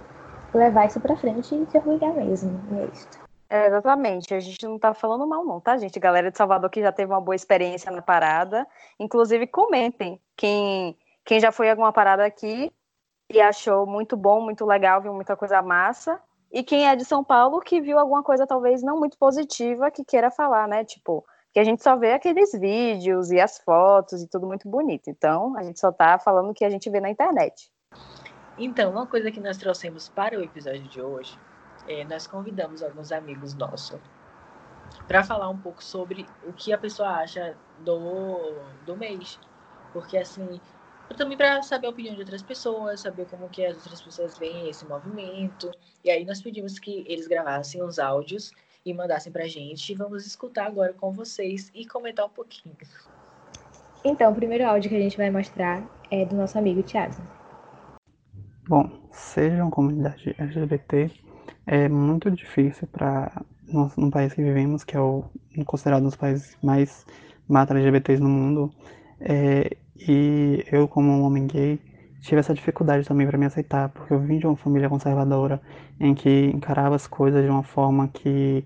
levar 0.54 0.88
isso 0.88 1.00
para 1.00 1.16
frente 1.16 1.56
e 1.56 1.66
se 1.66 1.78
orgulhar 1.78 2.14
mesmo. 2.14 2.60
E 2.72 2.80
é 2.80 2.86
isso. 2.86 3.08
É, 3.50 3.68
exatamente. 3.68 4.34
A 4.34 4.40
gente 4.40 4.66
não 4.66 4.80
tá 4.80 4.94
falando 4.94 5.28
mal, 5.28 5.44
não, 5.44 5.60
tá, 5.60 5.78
gente? 5.78 6.00
Galera 6.00 6.32
de 6.32 6.38
Salvador 6.38 6.70
que 6.70 6.82
já 6.82 6.92
teve 6.92 7.12
uma 7.12 7.20
boa 7.20 7.36
experiência 7.36 7.92
na 7.92 8.02
parada. 8.02 8.66
Inclusive, 8.98 9.46
comentem 9.48 10.22
quem, 10.38 10.98
quem 11.26 11.40
já 11.40 11.52
foi 11.52 11.68
em 11.68 11.72
alguma 11.72 11.92
parada 11.92 12.26
aqui 12.26 12.72
e 13.30 13.42
achou 13.42 13.86
muito 13.86 14.16
bom, 14.16 14.42
muito 14.42 14.66
legal, 14.66 15.02
viu 15.02 15.14
muita 15.14 15.36
coisa 15.36 15.62
massa. 15.62 16.20
E 16.52 16.64
quem 16.64 16.88
é 16.88 16.96
de 16.96 17.04
São 17.04 17.24
Paulo 17.24 17.60
que 17.60 17.82
viu 17.82 17.98
alguma 17.98 18.24
coisa 18.24 18.48
talvez 18.48 18.82
não 18.82 18.98
muito 19.00 19.18
positiva 19.18 19.92
que 19.92 20.04
queira 20.04 20.30
falar, 20.30 20.68
né? 20.68 20.84
Tipo, 20.84 21.26
que 21.54 21.60
a 21.60 21.64
gente 21.64 21.84
só 21.84 21.96
vê 21.96 22.14
aqueles 22.14 22.52
vídeos 22.54 23.30
e 23.32 23.40
as 23.40 23.58
fotos 23.60 24.22
e 24.22 24.28
tudo 24.28 24.48
muito 24.48 24.70
bonito. 24.70 25.10
Então, 25.10 25.58
a 25.58 25.64
gente 25.64 25.80
só 25.80 25.90
está 25.90 26.18
falando 26.18 26.50
o 26.50 26.54
que 26.54 26.64
a 26.64 26.70
gente 26.70 26.90
vê 26.90 27.02
na 27.02 27.10
internet. 27.10 27.72
Então, 28.58 28.92
uma 28.92 29.06
coisa 29.06 29.32
que 29.32 29.40
nós 29.40 29.58
trouxemos 29.58 30.08
para 30.10 30.38
o 30.38 30.44
episódio 30.44 30.84
de 30.84 31.02
hoje 31.02 31.38
é 31.88 32.04
nós 32.06 32.28
convidamos 32.28 32.82
alguns 32.82 33.12
amigos 33.12 33.54
nossos 33.54 34.00
para 35.08 35.24
falar 35.24 35.50
um 35.50 35.58
pouco 35.58 35.84
sobre 35.84 36.26
o 36.46 36.54
que 36.54 36.72
a 36.72 36.78
pessoa 36.78 37.10
acha 37.10 37.58
do, 37.80 38.54
do 38.86 38.96
mês. 38.96 39.40
Porque, 39.92 40.18
assim, 40.18 40.62
também 41.18 41.38
para 41.38 41.62
saber 41.64 41.88
a 41.88 41.90
opinião 41.90 42.14
de 42.14 42.22
outras 42.22 42.42
pessoas, 42.42 43.02
saber 43.02 43.26
como 43.26 43.50
que 43.50 43.66
as 43.66 43.76
outras 43.78 44.02
pessoas 44.02 44.38
veem 44.38 44.70
esse 44.70 44.86
movimento. 44.86 45.72
E 46.04 46.10
aí 46.10 46.24
nós 46.24 46.42
pedimos 46.42 46.80
que 46.80 47.04
eles 47.08 47.28
gravassem 47.28 47.84
os 47.84 48.00
áudios 48.00 48.52
e 48.86 48.94
mandassem 48.94 49.32
pra 49.32 49.48
gente. 49.48 49.94
Vamos 49.96 50.26
escutar 50.26 50.68
agora 50.68 50.94
com 50.94 51.12
vocês 51.12 51.72
e 51.74 51.86
comentar 51.86 52.26
um 52.26 52.30
pouquinho. 52.30 52.76
Então, 54.04 54.32
o 54.32 54.36
primeiro 54.36 54.66
áudio 54.68 54.90
que 54.90 54.96
a 54.96 55.00
gente 55.00 55.18
vai 55.18 55.30
mostrar 55.30 55.88
é 56.10 56.26
do 56.26 56.36
nosso 56.36 56.58
amigo 56.58 56.82
Thiago. 56.82 57.16
Bom, 58.68 58.90
sejam 59.12 59.70
comunidade 59.70 60.36
LGBT, 60.38 61.12
é 61.68 61.90
muito 61.90 62.32
difícil 62.32 62.88
para 62.88 63.44
no, 63.68 64.12
país 64.12 64.34
que 64.34 64.42
vivemos, 64.42 64.84
que 64.84 64.96
é 64.96 65.00
o 65.00 65.24
considerado 65.66 66.02
um 66.02 66.06
dos 66.06 66.16
países 66.16 66.58
mais 66.62 67.06
mata 67.48 67.74
LGBTs 67.74 68.22
no 68.22 68.30
mundo, 68.30 68.74
é, 69.20 69.78
E 70.08 70.66
eu, 70.72 70.88
como 70.88 71.12
um 71.12 71.24
homem 71.24 71.46
gay, 71.48 71.80
tive 72.22 72.40
essa 72.40 72.54
dificuldade 72.54 73.08
também 73.08 73.28
para 73.28 73.38
me 73.38 73.46
aceitar, 73.46 73.90
porque 73.90 74.14
eu 74.14 74.20
vim 74.20 74.40
de 74.40 74.48
uma 74.48 74.56
família 74.56 74.90
conservadora 74.90 75.62
em 76.00 76.14
que 76.14 76.46
encarava 76.48 76.96
as 76.96 77.08
coisas 77.08 77.44
de 77.44 77.50
uma 77.50 77.64
forma 77.64 78.08
que 78.08 78.64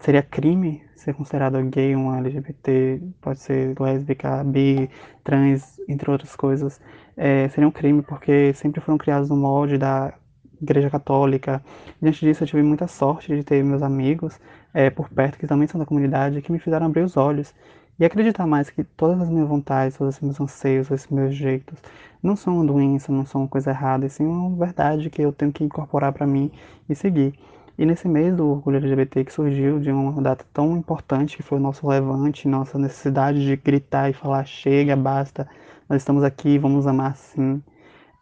seria 0.00 0.22
crime 0.22 0.82
ser 1.04 1.14
considerado 1.14 1.62
gay, 1.64 1.94
um 1.94 2.14
LGBT, 2.14 3.00
pode 3.20 3.38
ser 3.40 3.78
lésbica, 3.78 4.42
bi, 4.42 4.88
trans, 5.22 5.78
entre 5.88 6.10
outras 6.10 6.34
coisas. 6.34 6.80
É, 7.16 7.48
seria 7.50 7.68
um 7.68 7.70
crime 7.70 8.02
porque 8.02 8.52
sempre 8.54 8.80
foram 8.80 8.96
criados 8.98 9.28
no 9.28 9.36
molde 9.36 9.76
da 9.78 10.14
Igreja 10.60 10.88
Católica. 10.90 11.62
Diante 12.00 12.20
disso, 12.24 12.42
eu 12.44 12.48
tive 12.48 12.62
muita 12.62 12.86
sorte 12.86 13.36
de 13.36 13.44
ter 13.44 13.62
meus 13.62 13.82
amigos 13.82 14.40
é, 14.72 14.88
por 14.90 15.08
perto, 15.10 15.38
que 15.38 15.46
também 15.46 15.68
são 15.68 15.78
da 15.78 15.86
comunidade, 15.86 16.40
que 16.40 16.50
me 16.50 16.58
fizeram 16.58 16.86
abrir 16.86 17.02
os 17.02 17.16
olhos 17.16 17.54
e 17.98 18.04
acreditar 18.04 18.46
mais 18.46 18.70
que 18.70 18.84
todas 18.84 19.20
as 19.22 19.28
minhas 19.28 19.48
vontades, 19.48 19.96
todos 19.96 20.16
os 20.16 20.20
meus 20.20 20.40
anseios, 20.40 20.90
esses 20.90 21.08
meus 21.08 21.34
jeitos, 21.34 21.78
não 22.22 22.36
são 22.36 22.56
uma 22.56 22.64
doença, 22.64 23.12
não 23.12 23.26
são 23.26 23.42
uma 23.42 23.48
coisa 23.48 23.70
errada, 23.70 24.06
e 24.06 24.10
sim 24.10 24.24
uma 24.24 24.56
verdade 24.56 25.10
que 25.10 25.22
eu 25.22 25.32
tenho 25.32 25.52
que 25.52 25.64
incorporar 25.64 26.12
para 26.12 26.26
mim 26.26 26.50
e 26.88 26.94
seguir. 26.94 27.34
E 27.76 27.84
nesse 27.84 28.08
mês 28.08 28.34
do 28.34 28.48
orgulho 28.48 28.76
LGBT 28.78 29.24
que 29.24 29.32
surgiu 29.32 29.80
de 29.80 29.90
uma 29.90 30.22
data 30.22 30.44
tão 30.52 30.76
importante 30.76 31.36
que 31.36 31.42
foi 31.42 31.58
o 31.58 31.60
nosso 31.60 31.86
levante, 31.88 32.48
nossa 32.48 32.78
necessidade 32.78 33.44
de 33.44 33.56
gritar 33.56 34.10
e 34.10 34.12
falar 34.12 34.44
chega, 34.44 34.94
basta, 34.96 35.48
nós 35.88 36.00
estamos 36.02 36.22
aqui, 36.22 36.58
vamos 36.58 36.86
amar 36.86 37.16
sim 37.16 37.62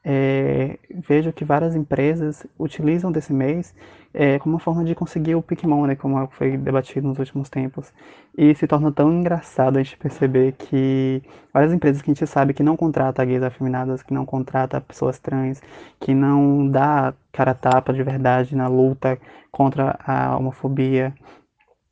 é, 0.04 0.78
vejo 0.90 1.32
que 1.32 1.44
várias 1.44 1.76
empresas 1.76 2.44
utilizam 2.58 3.12
desse 3.12 3.32
mês 3.32 3.74
é, 4.12 4.38
como 4.38 4.54
uma 4.54 4.60
forma 4.60 4.84
de 4.84 4.94
conseguir 4.94 5.34
o 5.34 5.42
pick 5.42 5.64
money, 5.64 5.96
como 5.96 6.26
foi 6.28 6.56
debatido 6.56 7.08
nos 7.08 7.18
últimos 7.18 7.48
tempos. 7.48 7.92
E 8.36 8.54
se 8.54 8.66
torna 8.66 8.90
tão 8.92 9.12
engraçado 9.12 9.78
a 9.78 9.82
gente 9.82 9.96
perceber 9.96 10.52
que 10.52 11.22
várias 11.52 11.72
empresas 11.72 12.02
que 12.02 12.10
a 12.10 12.14
gente 12.14 12.26
sabe 12.26 12.52
que 12.52 12.62
não 12.62 12.76
contrata 12.76 13.24
gays 13.24 13.42
afeminadas, 13.42 14.02
que 14.02 14.12
não 14.12 14.26
contrata 14.26 14.80
pessoas 14.80 15.18
trans, 15.18 15.62
que 16.00 16.14
não 16.14 16.68
dá 16.68 17.14
cara 17.30 17.54
tapa 17.54 17.92
de 17.92 18.02
verdade 18.02 18.56
na 18.56 18.68
luta 18.68 19.18
contra 19.50 19.98
a 20.04 20.36
homofobia, 20.36 21.14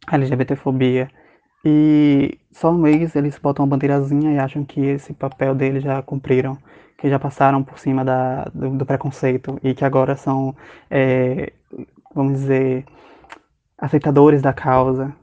a 0.07 0.17
LGBTfobia, 0.17 1.11
e 1.65 2.39
só 2.53 2.73
no 2.73 2.79
mês 2.79 3.15
eles 3.15 3.39
botam 3.39 3.65
uma 3.65 3.71
bandeirazinha 3.71 4.33
e 4.33 4.39
acham 4.39 4.65
que 4.65 4.81
esse 4.81 5.13
papel 5.13 5.55
deles 5.55 5.83
já 5.83 6.03
cumpriram 6.03 6.59
que 7.01 7.09
já 7.09 7.19
passaram 7.19 7.65
por 7.65 7.79
cima 7.79 8.05
da, 8.05 8.45
do, 8.53 8.77
do 8.77 8.85
preconceito 8.85 9.59
e 9.63 9.73
que 9.75 9.87
agora 9.87 10.17
são, 10.17 10.55
é, 10.91 11.55
vamos 12.15 12.41
dizer, 12.41 12.85
aceitadores 13.79 14.43
da 14.43 14.53
causa. 14.53 15.17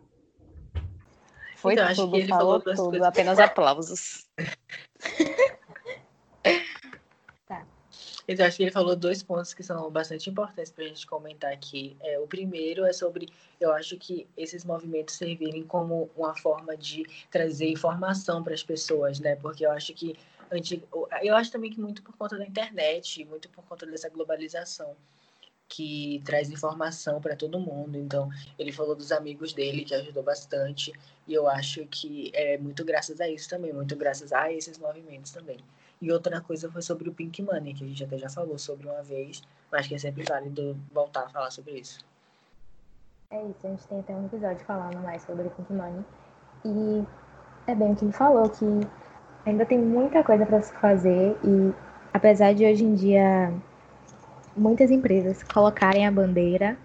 Foi 1.56 1.74
então, 1.74 1.86
tudo, 1.94 2.16
acho 2.16 2.22
que 2.24 2.26
falou 2.28 2.60
tudo, 2.60 2.90
coisas. 2.90 3.08
apenas 3.08 3.38
aplausos. 3.38 4.26
tá. 7.48 7.62
Então, 8.28 8.46
acho 8.46 8.58
que 8.58 8.64
ele 8.64 8.72
falou 8.72 8.96
dois 8.96 9.24
pontos 9.24 9.54
que 9.54 9.64
são 9.64 9.90
bastante 9.90 10.30
importantes 10.30 10.72
para 10.72 10.84
a 10.84 10.88
gente 10.88 11.08
comentar 11.08 11.54
aqui. 11.54 11.96
É, 12.02 12.20
o 12.20 12.28
primeiro 12.28 12.84
é 12.86 12.92
sobre, 12.92 13.30
eu 13.60 13.72
acho 13.72 13.96
que 13.98 14.28
esses 14.36 14.66
movimentos 14.66 15.16
servirem 15.16 15.64
como 15.64 16.10
uma 16.16 16.36
forma 16.36 16.76
de 16.76 17.06
trazer 17.32 17.70
informação 17.70 18.44
para 18.44 18.54
as 18.54 18.64
pessoas, 18.64 19.20
né? 19.20 19.36
Porque 19.38 19.66
eu 19.66 19.72
acho 19.72 19.94
que 19.94 20.18
eu 21.22 21.36
acho 21.36 21.52
também 21.52 21.70
que 21.70 21.80
muito 21.80 22.02
por 22.02 22.16
conta 22.16 22.38
da 22.38 22.46
internet, 22.46 23.26
muito 23.26 23.50
por 23.50 23.66
conta 23.66 23.86
dessa 23.86 24.10
globalização 24.10 24.96
que 25.68 26.22
traz 26.24 26.50
informação 26.50 27.20
para 27.20 27.36
todo 27.36 27.60
mundo. 27.60 27.98
Então, 27.98 28.30
ele 28.58 28.72
falou 28.72 28.96
dos 28.96 29.12
amigos 29.12 29.52
dele, 29.52 29.84
que 29.84 29.94
ajudou 29.94 30.24
bastante, 30.24 30.94
e 31.28 31.34
eu 31.34 31.48
acho 31.48 31.86
que 31.88 32.32
é 32.34 32.58
muito 32.58 32.86
graças 32.86 33.20
a 33.20 33.30
isso 33.30 33.50
também, 33.50 33.74
muito 33.74 33.96
graças 33.96 34.32
a 34.32 34.52
esses 34.52 34.78
movimentos 34.78 35.32
também. 35.32 35.60
E 36.02 36.12
outra 36.12 36.42
coisa 36.42 36.72
foi 36.72 36.82
sobre 36.82 37.10
o 37.10 37.14
Pink 37.14 37.42
Money, 37.42 37.74
que 37.74 37.84
a 37.84 37.88
gente 37.88 38.04
até 38.04 38.18
já 38.18 38.30
falou 38.30 38.58
sobre 38.58 38.88
uma 38.88 39.02
vez, 39.02 39.42
mas 39.72 39.88
que 39.88 39.96
é 39.96 39.98
sempre 39.98 40.24
válido 40.24 40.78
voltar 40.94 41.24
a 41.24 41.30
falar 41.30 41.52
sobre 41.52 41.80
isso. 41.80 42.06
É 43.32 43.44
isso, 43.44 43.66
a 43.66 43.70
gente 43.70 43.88
tem 43.88 44.00
até 44.00 44.16
um 44.16 44.26
episódio 44.26 44.64
falando 44.66 45.00
mais 45.02 45.22
sobre 45.24 45.48
o 45.48 45.50
Pink 45.52 45.74
Money. 45.74 46.06
E 46.66 47.06
é 47.68 47.76
bem 47.76 47.92
o 47.92 47.96
que 47.96 48.06
ele 48.06 48.12
falou, 48.14 48.50
que 48.50 48.66
Ainda 49.48 49.66
tem 49.66 49.80
muita 49.80 50.22
coisa 50.26 50.46
para 50.46 50.62
se 50.62 50.74
fazer 50.74 51.38
e 51.42 51.74
apesar 52.14 52.54
de 52.54 52.66
hoje 52.66 52.84
em 52.84 52.94
dia 52.94 53.50
muitas 54.58 54.92
empresas 54.92 55.42
colocarem 55.42 56.06
a 56.06 56.12
bandeira 56.12 56.78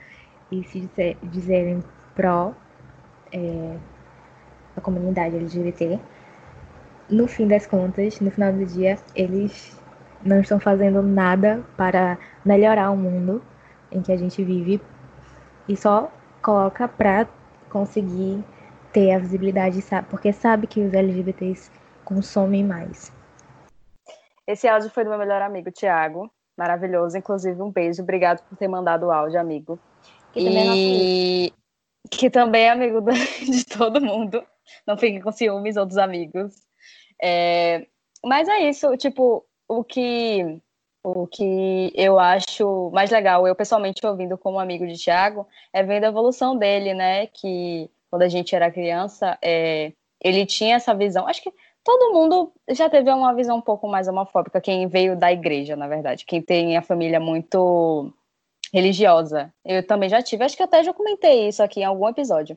e 0.49 0.63
se 0.63 0.79
dizer, 0.79 1.19
dizerem 1.25 1.83
pró 2.15 2.55
é, 3.33 3.77
a 4.77 4.81
comunidade 4.81 5.35
LGBT, 5.35 5.99
no 7.13 7.29
fim 7.29 7.47
das 7.47 7.67
contas, 7.67 8.21
no 8.21 8.31
final 8.31 8.53
do 8.53 8.65
dia, 8.65 8.97
eles 9.15 9.79
não 10.25 10.41
estão 10.41 10.59
fazendo 10.59 11.03
nada 11.03 11.63
para 11.77 12.19
melhorar 12.45 12.91
o 12.91 12.97
mundo 12.97 13.43
em 13.91 14.01
que 14.01 14.11
a 14.11 14.17
gente 14.17 14.43
vive 14.43 14.81
e 15.69 15.77
só 15.77 16.11
coloca 16.41 16.89
para 16.89 17.29
conseguir 17.69 18.43
ter 18.93 19.13
a 19.13 19.19
visibilidade, 19.19 19.81
sabe? 19.83 20.09
Porque 20.09 20.33
sabe 20.33 20.67
que 20.67 20.81
os 20.81 20.93
LGBTs 20.93 21.71
consomem 22.05 22.65
mais. 22.65 23.13
Esse 24.47 24.67
áudio 24.67 24.91
foi 24.91 25.05
do 25.05 25.11
meu 25.11 25.19
melhor 25.19 25.43
amigo, 25.43 25.71
Tiago. 25.71 26.31
Maravilhoso. 26.57 27.17
Inclusive, 27.17 27.61
um 27.63 27.71
beijo. 27.71 28.03
Obrigado 28.03 28.43
por 28.49 28.57
ter 28.57 28.69
mandado 28.69 29.07
o 29.07 29.13
áudio, 29.13 29.41
amigo. 29.41 29.79
Que 30.33 30.41
e... 30.41 30.45
também 30.45 31.47
é 31.47 31.63
que 32.11 32.29
também 32.29 32.65
é 32.65 32.71
amigo 32.71 33.01
de 33.41 33.65
todo 33.65 34.01
mundo. 34.01 34.45
Não 34.87 34.97
fiquem 34.97 35.21
com 35.21 35.31
ciúmes, 35.31 35.77
outros 35.77 35.99
amigos. 35.99 36.55
É... 37.23 37.87
Mas 38.25 38.49
é 38.49 38.69
isso, 38.69 38.97
tipo, 38.97 39.45
o 39.69 39.85
que 39.85 40.61
o 41.05 41.27
que 41.27 41.93
eu 41.97 42.19
acho 42.19 42.91
mais 42.93 43.11
legal, 43.11 43.47
eu 43.47 43.57
pessoalmente 43.57 44.05
ouvindo 44.07 44.39
como 44.39 44.61
amigo 44.61 44.87
de 44.87 44.97
Tiago, 44.97 45.47
é 45.73 45.83
vendo 45.83 46.05
a 46.05 46.09
evolução 46.09 46.57
dele, 46.57 46.95
né? 46.95 47.27
Que 47.27 47.91
quando 48.11 48.23
a 48.23 48.29
gente 48.29 48.55
era 48.55 48.71
criança, 48.71 49.37
é, 49.43 49.93
ele 50.21 50.47
tinha 50.47 50.77
essa 50.77 50.95
visão. 50.95 51.27
Acho 51.27 51.43
que 51.43 51.53
todo 51.83 52.13
mundo 52.13 52.53
já 52.71 52.89
teve 52.89 53.11
uma 53.11 53.35
visão 53.35 53.57
um 53.57 53.61
pouco 53.61 53.89
mais 53.89 54.07
homofóbica, 54.07 54.61
quem 54.61 54.87
veio 54.87 55.17
da 55.17 55.33
igreja, 55.33 55.75
na 55.75 55.89
verdade, 55.89 56.25
quem 56.25 56.41
tem 56.41 56.77
a 56.77 56.83
família 56.83 57.19
muito 57.19 58.13
religiosa. 58.73 59.53
Eu 59.65 59.85
também 59.87 60.09
já 60.09 60.23
tive, 60.23 60.45
acho 60.45 60.57
que 60.57 60.63
até 60.63 60.83
já 60.85 60.93
comentei 60.93 61.49
isso 61.49 61.63
aqui 61.63 61.81
em 61.81 61.85
algum 61.85 62.09
episódio. 62.09 62.57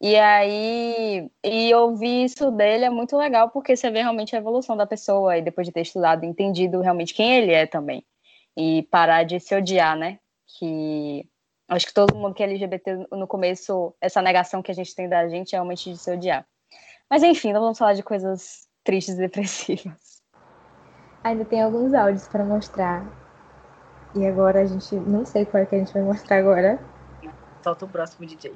E 0.00 0.14
aí, 0.14 1.28
e 1.44 1.74
ouvir 1.74 2.24
isso 2.24 2.52
dele 2.52 2.84
é 2.84 2.90
muito 2.90 3.16
legal, 3.16 3.50
porque 3.50 3.76
você 3.76 3.90
vê 3.90 4.00
realmente 4.00 4.34
a 4.34 4.38
evolução 4.38 4.76
da 4.76 4.86
pessoa, 4.86 5.36
e 5.36 5.42
depois 5.42 5.66
de 5.66 5.72
ter 5.72 5.80
estudado, 5.80 6.24
entendido 6.24 6.80
realmente 6.80 7.12
quem 7.12 7.36
ele 7.36 7.52
é 7.52 7.66
também. 7.66 8.04
E 8.56 8.84
parar 8.84 9.24
de 9.24 9.40
se 9.40 9.54
odiar, 9.56 9.96
né? 9.96 10.20
Que 10.58 11.28
acho 11.68 11.86
que 11.86 11.94
todo 11.94 12.14
mundo 12.14 12.34
que 12.34 12.42
é 12.42 12.46
LGBT, 12.46 13.08
no 13.10 13.26
começo, 13.26 13.94
essa 14.00 14.22
negação 14.22 14.62
que 14.62 14.70
a 14.70 14.74
gente 14.74 14.94
tem 14.94 15.08
da 15.08 15.28
gente 15.28 15.54
é 15.54 15.56
realmente 15.56 15.92
de 15.92 15.98
se 15.98 16.10
odiar. 16.12 16.46
Mas 17.10 17.22
enfim, 17.22 17.52
não 17.52 17.60
vamos 17.60 17.78
falar 17.78 17.94
de 17.94 18.02
coisas 18.02 18.68
tristes 18.84 19.16
e 19.16 19.18
depressivas. 19.18 20.22
Ainda 21.24 21.44
tem 21.44 21.60
alguns 21.60 21.92
áudios 21.92 22.28
para 22.28 22.44
mostrar. 22.44 23.04
E 24.14 24.24
agora 24.24 24.62
a 24.62 24.64
gente 24.64 24.94
não 24.94 25.26
sei 25.26 25.44
qual 25.44 25.62
é 25.62 25.66
que 25.66 25.74
a 25.74 25.78
gente 25.78 25.92
vai 25.92 26.02
mostrar 26.02 26.38
agora. 26.38 26.78
Falta 27.62 27.84
o 27.84 27.88
próximo 27.88 28.26
DJ. 28.26 28.54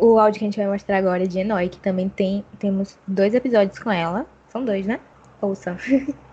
O 0.00 0.18
áudio 0.18 0.38
que 0.38 0.44
a 0.44 0.48
gente 0.48 0.56
vai 0.56 0.66
mostrar 0.66 0.98
agora 0.98 1.24
é 1.24 1.26
de 1.26 1.38
Enoi, 1.38 1.68
que 1.68 1.78
também 1.78 2.08
tem. 2.08 2.44
Temos 2.58 2.96
dois 3.06 3.34
episódios 3.34 3.78
com 3.78 3.90
ela. 3.90 4.26
São 4.48 4.64
dois, 4.64 4.86
né? 4.86 5.00
Ouça. 5.40 5.76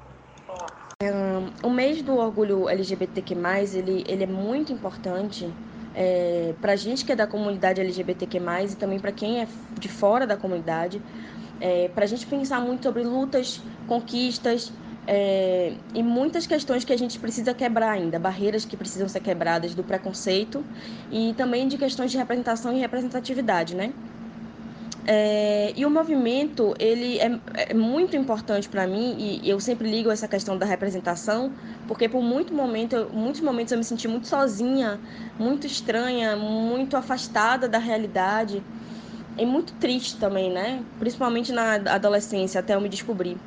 Um, 1.04 1.68
o 1.68 1.70
mês 1.72 2.00
do 2.04 2.16
orgulho 2.16 2.70
LGBTQ, 2.70 3.34
ele, 3.74 4.06
ele 4.08 4.24
é 4.24 4.28
muito 4.28 4.72
importante 4.72 5.52
é, 5.96 6.54
para 6.62 6.74
a 6.74 6.76
gente 6.76 7.04
que 7.04 7.12
é 7.12 7.16
da 7.16 7.26
comunidade 7.26 7.82
LGBTQ, 7.82 8.38
e 8.70 8.76
também 8.76 9.00
para 9.00 9.12
quem 9.12 9.42
é 9.42 9.48
de 9.80 9.90
fora 9.90 10.28
da 10.28 10.38
comunidade, 10.38 11.02
é, 11.60 11.88
para 11.88 12.04
a 12.04 12.08
gente 12.08 12.28
pensar 12.28 12.62
muito 12.62 12.84
sobre 12.84 13.04
lutas, 13.04 13.62
conquistas 13.88 14.72
é, 15.08 15.74
e 15.94 16.04
muitas 16.04 16.46
questões 16.46 16.84
que 16.84 16.94
a 16.94 16.98
gente 16.98 17.20
precisa 17.20 17.54
quebrar 17.54 17.92
ainda, 17.92 18.20
barreiras 18.20 18.66
que 18.66 18.78
precisam 18.78 19.10
ser 19.10 19.20
quebradas 19.22 19.74
do 19.74 19.84
preconceito 19.84 20.64
e 21.12 21.34
também 21.36 21.68
de 21.68 21.78
questões 21.78 22.12
de 22.12 22.18
representação 22.18 22.76
e 22.76 22.80
representatividade, 22.80 23.76
né? 23.76 23.94
É, 25.04 25.74
e 25.76 25.84
o 25.84 25.90
movimento 25.90 26.76
ele 26.80 27.18
é, 27.20 27.32
é 27.72 27.74
muito 27.74 28.16
importante 28.16 28.70
para 28.70 28.86
mim 28.86 29.16
e 29.18 29.50
eu 29.50 29.60
sempre 29.60 29.90
ligo 29.90 30.12
essa 30.12 30.28
questão 30.28 30.56
da 30.60 30.66
representação 30.66 31.52
porque 31.88 32.08
por 32.08 32.22
muito 32.22 32.54
momento, 32.54 33.10
muitos 33.12 33.42
momentos 33.42 33.72
eu 33.72 33.80
me 33.80 33.84
senti 33.84 34.08
muito 34.08 34.28
sozinha, 34.28 35.00
muito 35.40 35.66
estranha, 35.66 36.36
muito 36.38 36.96
afastada 36.96 37.68
da 37.68 37.80
realidade 37.80 38.64
e 39.38 39.46
muito 39.46 39.74
triste 39.74 40.20
também, 40.20 40.52
né? 40.52 40.86
Principalmente 41.00 41.52
na 41.52 41.74
adolescência, 41.76 42.60
até 42.60 42.76
eu 42.76 42.82
me 42.82 42.90
descobrir. 42.90 43.38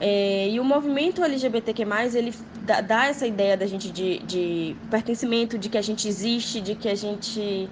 É, 0.00 0.48
e 0.48 0.58
o 0.58 0.64
movimento 0.64 1.22
LGBTQ+, 1.22 1.84
ele 2.14 2.34
dá, 2.62 2.80
dá 2.80 3.06
essa 3.06 3.26
ideia 3.26 3.54
da 3.54 3.66
gente 3.66 3.90
de, 3.90 4.18
de, 4.20 4.76
pertencimento, 4.90 5.58
de 5.58 5.68
que 5.68 5.76
a 5.76 5.82
gente 5.82 6.08
existe, 6.08 6.58
de 6.58 6.74
que 6.74 6.88
a 6.88 6.94
gente 6.94 7.68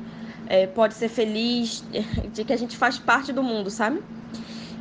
é, 0.47 0.66
pode 0.66 0.92
ser 0.92 1.08
feliz, 1.08 1.82
de 2.35 2.44
que 2.44 2.52
a 2.52 2.56
gente 2.56 2.76
faz 2.76 2.99
parte 2.99 3.32
do 3.32 3.42
mundo, 3.42 3.70
sabe? 3.70 4.02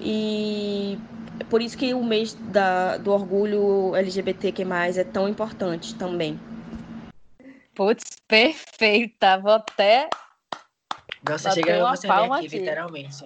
E 0.01 0.99
É 1.39 1.43
por 1.45 1.61
isso 1.61 1.77
que 1.77 1.93
o 1.93 2.03
mês 2.03 2.33
da, 2.33 2.97
do 2.97 3.13
orgulho 3.13 3.95
LGBTQ+, 3.95 4.63
é 4.97 5.03
tão 5.05 5.29
importante 5.29 5.95
também. 5.95 6.37
Putz, 7.73 8.17
perfeita. 8.27 9.37
Vou 9.37 9.53
até. 9.53 10.09
Nossa, 11.23 11.51
chega 11.51 11.89
você 11.89 12.07
aqui, 12.07 12.33
aqui, 12.33 12.47
literalmente. 12.47 13.25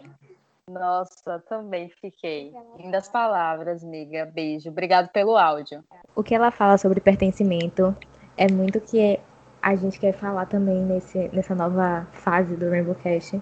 Nossa, 0.72 1.40
também 1.50 1.90
fiquei. 1.90 2.54
Lindas 2.78 3.10
palavras, 3.10 3.84
amiga. 3.84 4.26
Beijo. 4.26 4.70
Obrigado 4.70 5.10
pelo 5.10 5.36
áudio. 5.36 5.84
O 6.16 6.24
que 6.24 6.34
ela 6.34 6.50
fala 6.50 6.78
sobre 6.78 7.02
pertencimento 7.02 7.96
é 8.38 8.50
muito 8.50 8.80
que 8.80 9.20
a 9.62 9.76
gente 9.76 10.00
quer 10.00 10.14
falar 10.14 10.46
também 10.46 10.84
nesse, 10.84 11.30
nessa 11.34 11.54
nova 11.54 12.08
fase 12.14 12.56
do 12.56 12.70
Rainbow 12.70 12.96
Cast, 12.96 13.40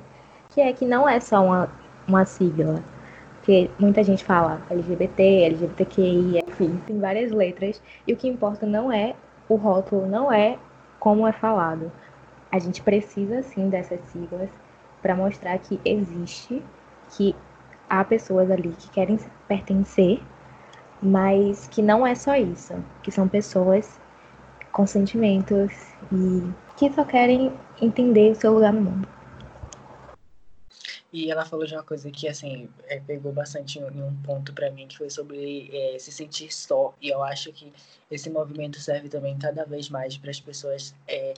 que 0.50 0.59
é 0.59 0.74
que 0.74 0.86
não 0.86 1.07
é 1.07 1.19
só 1.19 1.43
uma, 1.43 1.69
uma 2.07 2.25
sigla. 2.25 2.83
Porque 3.36 3.69
muita 3.79 4.03
gente 4.03 4.24
fala 4.24 4.62
LGBT, 4.69 5.24
LGBTQI, 5.43 6.39
enfim, 6.48 6.81
tem 6.86 7.00
várias 7.00 7.31
letras. 7.31 7.81
E 8.05 8.13
o 8.13 8.17
que 8.17 8.27
importa 8.27 8.65
não 8.65 8.91
é 8.91 9.15
o 9.48 9.55
rótulo, 9.55 10.07
não 10.07 10.31
é 10.31 10.57
como 11.00 11.27
é 11.27 11.31
falado. 11.31 11.91
A 12.51 12.59
gente 12.59 12.81
precisa 12.81 13.43
sim 13.43 13.69
dessas 13.69 14.00
siglas 14.09 14.50
para 15.01 15.15
mostrar 15.15 15.57
que 15.59 15.79
existe 15.86 16.62
que 17.11 17.35
há 17.89 18.03
pessoas 18.03 18.51
ali 18.51 18.69
que 18.71 18.89
querem 18.89 19.19
pertencer, 19.47 20.21
mas 21.01 21.67
que 21.67 21.81
não 21.81 22.05
é 22.05 22.15
só 22.15 22.35
isso, 22.35 22.73
que 23.03 23.11
são 23.11 23.27
pessoas 23.27 23.99
com 24.71 24.85
sentimentos 24.85 25.71
e 26.11 26.51
que 26.77 26.91
só 26.93 27.03
querem 27.03 27.51
entender 27.81 28.31
o 28.31 28.35
seu 28.35 28.53
lugar 28.53 28.73
no 28.73 28.81
mundo. 28.81 29.07
E 31.11 31.31
ela 31.31 31.43
falou 31.43 31.65
de 31.65 31.73
uma 31.73 31.83
coisa 31.83 32.11
que, 32.11 32.27
assim, 32.27 32.69
é, 32.87 32.99
pegou 32.99 33.33
bastante 33.33 33.79
em 33.79 33.83
um 33.83 34.15
ponto 34.21 34.53
para 34.53 34.69
mim, 34.69 34.87
que 34.87 34.95
foi 34.95 35.09
sobre 35.09 35.69
é, 35.73 35.97
se 35.97 36.11
sentir 36.11 36.53
só. 36.53 36.93
E 37.01 37.09
eu 37.09 37.23
acho 37.23 37.51
que 37.51 37.73
esse 38.11 38.29
movimento 38.29 38.79
serve 38.79 39.09
também 39.09 39.37
cada 39.39 39.65
vez 39.65 39.89
mais 39.89 40.15
para 40.17 40.29
as 40.29 40.39
pessoas 40.39 40.93
é, 41.07 41.33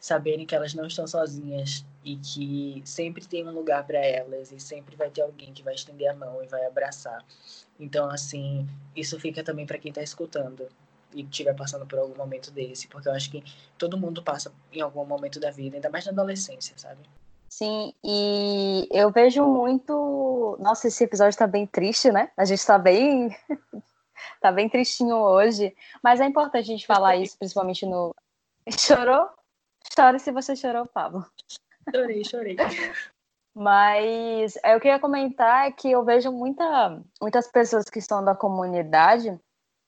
saberem 0.00 0.46
que 0.46 0.54
elas 0.54 0.72
não 0.72 0.86
estão 0.86 1.06
sozinhas 1.06 1.84
e 2.02 2.16
que 2.16 2.82
sempre 2.86 3.24
tem 3.26 3.46
um 3.46 3.52
lugar 3.52 3.86
para 3.86 3.98
elas 3.98 4.50
e 4.50 4.58
sempre 4.58 4.96
vai 4.96 5.10
ter 5.10 5.20
alguém 5.20 5.52
que 5.52 5.62
vai 5.62 5.74
estender 5.74 6.08
a 6.08 6.14
mão 6.14 6.42
e 6.42 6.46
vai 6.46 6.64
abraçar. 6.64 7.22
Então, 7.78 8.10
assim, 8.10 8.66
isso 8.96 9.20
fica 9.20 9.44
também 9.44 9.66
para 9.66 9.78
quem 9.78 9.90
está 9.90 10.02
escutando 10.02 10.66
e 11.12 11.22
estiver 11.22 11.54
passando 11.54 11.86
por 11.86 11.98
algum 11.98 12.16
momento 12.16 12.50
desse, 12.50 12.88
porque 12.88 13.08
eu 13.08 13.12
acho 13.12 13.30
que 13.30 13.44
todo 13.76 13.98
mundo 13.98 14.22
passa 14.22 14.52
em 14.72 14.80
algum 14.80 15.04
momento 15.04 15.38
da 15.38 15.50
vida, 15.50 15.76
ainda 15.76 15.90
mais 15.90 16.06
na 16.06 16.12
adolescência, 16.12 16.74
sabe? 16.78 17.00
Sim, 17.50 17.92
e 18.02 18.88
eu 18.92 19.10
vejo 19.10 19.44
muito. 19.44 20.56
Nossa, 20.60 20.86
esse 20.86 21.02
episódio 21.02 21.30
está 21.30 21.48
bem 21.48 21.66
triste, 21.66 22.10
né? 22.12 22.30
A 22.36 22.44
gente 22.44 22.60
está 22.60 22.78
bem. 22.78 23.36
tá 24.40 24.52
bem 24.52 24.68
tristinho 24.68 25.16
hoje. 25.16 25.74
Mas 26.02 26.20
é 26.20 26.26
importante 26.26 26.62
a 26.62 26.72
gente 26.72 26.86
falar 26.86 27.16
isso, 27.18 27.36
principalmente 27.36 27.84
no. 27.84 28.14
Chorou? 28.78 29.28
Chore 29.94 30.18
se 30.18 30.30
você 30.32 30.54
chorou, 30.54 30.86
Pablo. 30.86 31.24
Chorei, 31.94 32.24
chorei. 32.24 32.56
Mas 33.54 34.56
é, 34.62 34.76
o 34.76 34.80
que 34.80 34.88
eu 34.88 34.92
ia 34.92 34.98
comentar 35.00 35.66
é 35.66 35.72
que 35.72 35.90
eu 35.90 36.04
vejo 36.04 36.30
muita, 36.30 37.02
muitas 37.20 37.48
pessoas 37.48 37.84
que 37.86 37.98
estão 37.98 38.24
da 38.24 38.34
comunidade 38.34 39.38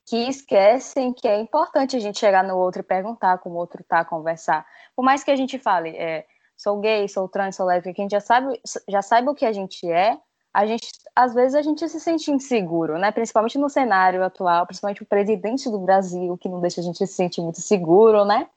que 0.08 0.16
esquecem 0.28 1.12
que 1.12 1.28
é 1.28 1.38
importante 1.38 1.96
a 1.96 2.00
gente 2.00 2.18
chegar 2.18 2.42
no 2.42 2.56
outro 2.56 2.80
e 2.80 2.84
perguntar 2.84 3.38
como 3.38 3.54
o 3.54 3.58
outro 3.58 3.84
tá, 3.84 4.04
conversar. 4.04 4.66
Por 4.96 5.04
mais 5.04 5.22
que 5.22 5.30
a 5.30 5.36
gente 5.36 5.58
fale, 5.58 5.90
é, 5.90 6.26
sou 6.56 6.80
gay, 6.80 7.08
sou 7.08 7.28
trans, 7.28 7.54
sou 7.54 7.66
lésbica, 7.66 7.94
que 7.94 8.00
a 8.00 8.04
gente 8.04 8.10
já 8.10 8.20
sabe, 8.20 8.60
já 8.88 9.00
saiba 9.00 9.30
o 9.30 9.34
que 9.34 9.46
a 9.46 9.52
gente 9.52 9.88
é, 9.88 10.18
a 10.52 10.66
gente, 10.66 10.86
às 11.16 11.32
vezes 11.32 11.54
a 11.54 11.62
gente 11.62 11.88
se 11.88 11.98
sente 11.98 12.30
inseguro, 12.30 12.98
né? 12.98 13.10
Principalmente 13.10 13.56
no 13.56 13.70
cenário 13.70 14.22
atual, 14.22 14.66
principalmente 14.66 15.02
o 15.02 15.06
presidente 15.06 15.70
do 15.70 15.78
Brasil, 15.78 16.36
que 16.36 16.48
não 16.48 16.60
deixa 16.60 16.80
a 16.80 16.84
gente 16.84 16.98
se 16.98 17.06
sentir 17.06 17.40
muito 17.40 17.60
seguro, 17.60 18.24
né? 18.24 18.48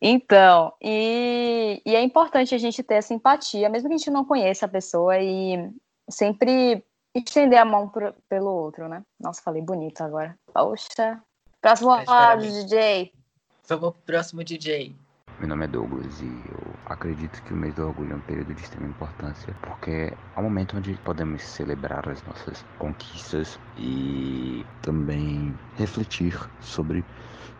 Então, 0.00 0.74
e, 0.82 1.80
e, 1.84 1.94
é 1.94 2.02
importante 2.02 2.54
a 2.54 2.58
gente 2.58 2.82
ter 2.82 2.96
essa 2.96 3.14
empatia, 3.14 3.68
mesmo 3.68 3.88
que 3.88 3.94
a 3.94 3.98
gente 3.98 4.10
não 4.10 4.24
conheça 4.24 4.66
a 4.66 4.68
pessoa, 4.68 5.18
e 5.18 5.70
sempre 6.08 6.84
estender 7.14 7.58
a 7.58 7.64
mão 7.64 7.88
pro, 7.88 8.14
pelo 8.28 8.50
outro, 8.50 8.88
né? 8.88 9.02
Nossa, 9.18 9.42
falei 9.42 9.62
bonito 9.62 10.02
agora. 10.02 10.36
Poxa. 10.52 11.20
Próximo 11.60 11.90
áudio, 12.06 12.52
DJ. 12.52 13.12
Vamos 13.66 13.92
pro 13.94 14.02
próximo 14.02 14.44
DJ. 14.44 14.94
Meu 15.38 15.48
nome 15.48 15.64
é 15.66 15.68
Douglas 15.68 16.20
e 16.22 16.24
eu 16.24 16.74
acredito 16.86 17.42
que 17.42 17.52
o 17.52 17.56
mês 17.56 17.74
do 17.74 17.86
orgulho 17.86 18.12
é 18.12 18.16
um 18.16 18.20
período 18.20 18.54
de 18.54 18.62
extrema 18.62 18.88
importância 18.88 19.54
porque 19.60 20.14
é 20.34 20.40
um 20.40 20.44
momento 20.44 20.78
onde 20.78 20.94
podemos 21.04 21.42
celebrar 21.42 22.08
as 22.08 22.22
nossas 22.22 22.64
conquistas 22.78 23.60
e 23.76 24.64
também 24.80 25.54
refletir 25.76 26.38
sobre 26.62 27.04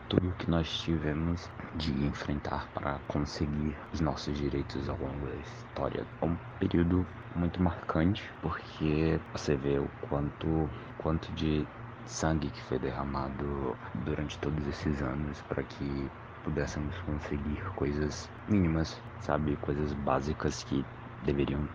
tudo 0.09 0.35
que 0.39 0.49
nós 0.51 0.69
tivemos 0.81 1.49
de 1.75 1.91
enfrentar 2.05 2.67
para 2.73 2.99
conseguir 3.09 3.77
os 3.93 4.01
nossos 4.01 4.37
direitos 4.39 4.89
ao 4.89 4.97
longo 4.97 5.27
da 5.27 5.35
história. 5.37 6.07
É 6.23 6.25
um 6.25 6.37
período 6.59 7.07
muito 7.35 7.63
marcante 7.63 8.23
porque 8.41 9.19
você 9.33 9.57
vê 9.57 9.79
o 9.79 9.89
quanto, 10.09 10.69
quanto 10.99 11.31
de 11.33 11.67
sangue 12.07 12.51
que 12.51 12.63
foi 12.63 12.79
derramado 12.79 13.77
durante 14.05 14.39
todos 14.39 14.67
esses 14.67 15.03
anos 15.03 15.41
para 15.49 15.63
que 15.63 16.09
pudéssemos 16.45 16.97
conseguir 17.01 17.61
coisas 17.75 18.29
mínimas, 18.49 18.97
sabe, 19.21 19.57
coisas 19.57 19.93
básicas 19.93 20.63
que 20.63 20.85
deveriam 21.25 21.69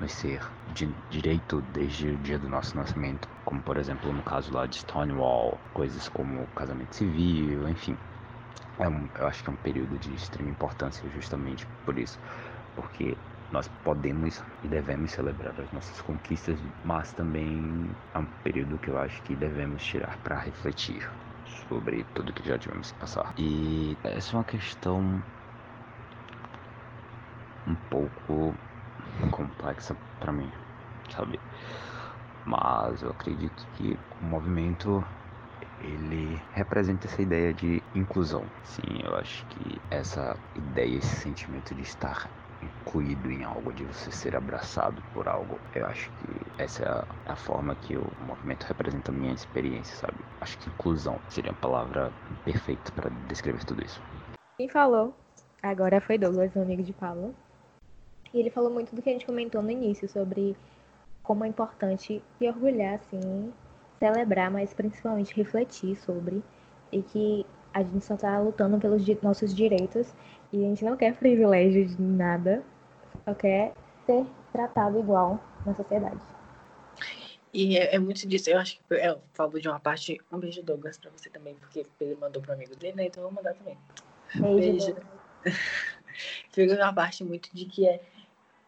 nos 0.00 0.12
ser 0.12 0.40
de 0.74 0.86
direito 1.10 1.62
desde 1.72 2.08
o 2.10 2.16
dia 2.18 2.38
do 2.38 2.48
nosso 2.48 2.76
nascimento, 2.76 3.28
como 3.44 3.60
por 3.62 3.76
exemplo 3.76 4.12
no 4.12 4.22
caso 4.22 4.52
lá 4.52 4.66
de 4.66 4.76
Stonewall, 4.76 5.58
coisas 5.72 6.08
como 6.08 6.46
casamento 6.48 6.94
civil, 6.94 7.68
enfim. 7.68 7.96
É 8.78 8.88
um, 8.88 9.08
eu 9.18 9.26
acho 9.26 9.42
que 9.42 9.50
é 9.50 9.52
um 9.52 9.56
período 9.56 9.98
de 9.98 10.14
extrema 10.14 10.50
importância 10.50 11.08
justamente 11.10 11.66
por 11.84 11.98
isso, 11.98 12.18
porque 12.74 13.16
nós 13.50 13.68
podemos 13.84 14.42
e 14.62 14.68
devemos 14.68 15.12
celebrar 15.12 15.54
as 15.58 15.72
nossas 15.72 16.00
conquistas, 16.02 16.58
mas 16.84 17.12
também 17.12 17.90
é 18.14 18.18
um 18.18 18.26
período 18.42 18.76
que 18.78 18.88
eu 18.88 18.98
acho 18.98 19.22
que 19.22 19.34
devemos 19.34 19.82
tirar 19.84 20.18
para 20.18 20.38
refletir 20.40 21.08
sobre 21.68 22.04
tudo 22.14 22.32
que 22.32 22.46
já 22.46 22.58
tivemos 22.58 22.90
que 22.90 22.98
passar. 22.98 23.32
E 23.38 23.96
essa 24.04 24.34
é 24.34 24.38
uma 24.38 24.44
questão 24.44 25.22
um 27.66 27.74
pouco 27.90 28.54
complexa 29.30 29.96
para 30.18 30.32
mim, 30.32 30.52
sabe? 31.10 31.40
Mas 32.44 33.02
eu 33.02 33.10
acredito 33.10 33.68
que 33.72 33.98
o 34.20 34.24
movimento 34.24 35.04
ele 35.78 36.42
representa 36.50 37.06
essa 37.06 37.22
ideia 37.22 37.52
de 37.54 37.82
inclusão. 37.94 38.50
Sim, 38.62 39.00
eu 39.04 39.14
acho 39.16 39.46
que 39.48 39.82
essa 39.90 40.38
ideia, 40.54 40.98
esse 40.98 41.16
sentimento 41.16 41.74
de 41.74 41.82
estar 41.82 42.30
incluído 42.62 43.30
em 43.30 43.44
algo, 43.44 43.72
de 43.72 43.84
você 43.84 44.10
ser 44.10 44.36
abraçado 44.36 45.02
por 45.12 45.28
algo, 45.28 45.60
eu 45.74 45.86
acho 45.86 46.10
que 46.16 46.40
essa 46.58 46.84
é 46.84 46.88
a, 46.88 47.06
a 47.34 47.36
forma 47.36 47.76
que 47.76 47.96
o 47.98 48.12
movimento 48.18 48.64
representa 48.64 49.10
a 49.10 49.14
minha 49.14 49.32
experiência, 49.34 49.96
sabe? 49.96 50.24
Acho 50.40 50.58
que 50.58 50.70
inclusão 50.70 51.20
seria 51.28 51.52
a 51.52 51.54
palavra 51.54 52.14
perfeita 52.44 52.92
para 52.92 53.10
descrever 53.10 53.64
tudo 53.64 53.84
isso. 53.84 54.02
Quem 54.58 54.68
falou 54.68 55.14
agora 55.62 56.00
foi 56.00 56.18
Douglas, 56.18 56.54
um 56.56 56.62
amigo 56.62 56.82
de 56.82 56.92
Paulo. 56.92 57.34
E 58.36 58.40
ele 58.40 58.50
falou 58.50 58.70
muito 58.70 58.94
do 58.94 59.00
que 59.00 59.08
a 59.08 59.12
gente 59.14 59.24
comentou 59.24 59.62
no 59.62 59.70
início, 59.70 60.06
sobre 60.06 60.54
como 61.22 61.42
é 61.42 61.48
importante 61.48 62.22
se 62.36 62.46
orgulhar, 62.46 62.96
assim, 62.96 63.50
celebrar, 63.98 64.50
mas 64.50 64.74
principalmente 64.74 65.34
refletir 65.34 65.96
sobre. 65.96 66.42
E 66.92 67.00
que 67.00 67.46
a 67.72 67.82
gente 67.82 68.04
só 68.04 68.14
tá 68.14 68.38
lutando 68.38 68.78
pelos 68.78 69.02
nossos 69.22 69.54
direitos 69.54 70.14
e 70.52 70.58
a 70.58 70.68
gente 70.68 70.84
não 70.84 70.98
quer 70.98 71.16
privilégio 71.16 71.86
de 71.86 72.02
nada, 72.02 72.62
só 73.24 73.32
quer 73.32 73.72
ser 74.04 74.26
tratado 74.52 74.98
igual 74.98 75.40
na 75.64 75.74
sociedade. 75.74 76.20
E 77.54 77.78
é, 77.78 77.94
é, 77.94 77.98
muito 77.98 78.28
disso. 78.28 78.50
Eu 78.50 78.58
acho 78.58 78.76
que 78.76 78.82
eu 78.90 79.18
falo 79.32 79.58
de 79.58 79.66
uma 79.66 79.80
parte. 79.80 80.20
Um 80.30 80.38
beijo, 80.38 80.62
Douglas, 80.62 80.98
pra 80.98 81.10
você 81.10 81.30
também, 81.30 81.54
porque 81.54 81.86
ele 81.98 82.16
mandou 82.16 82.42
pro 82.42 82.52
amigo 82.52 82.76
dele, 82.76 82.96
né? 82.96 83.06
Então 83.06 83.22
eu 83.22 83.30
vou 83.30 83.36
mandar 83.36 83.54
também. 83.54 83.78
Beijo. 84.34 84.92
beijo. 84.92 84.96
Fica 86.52 86.74
uma 86.74 86.92
parte 86.92 87.24
muito 87.24 87.48
de 87.54 87.64
que 87.64 87.86
é 87.86 88.00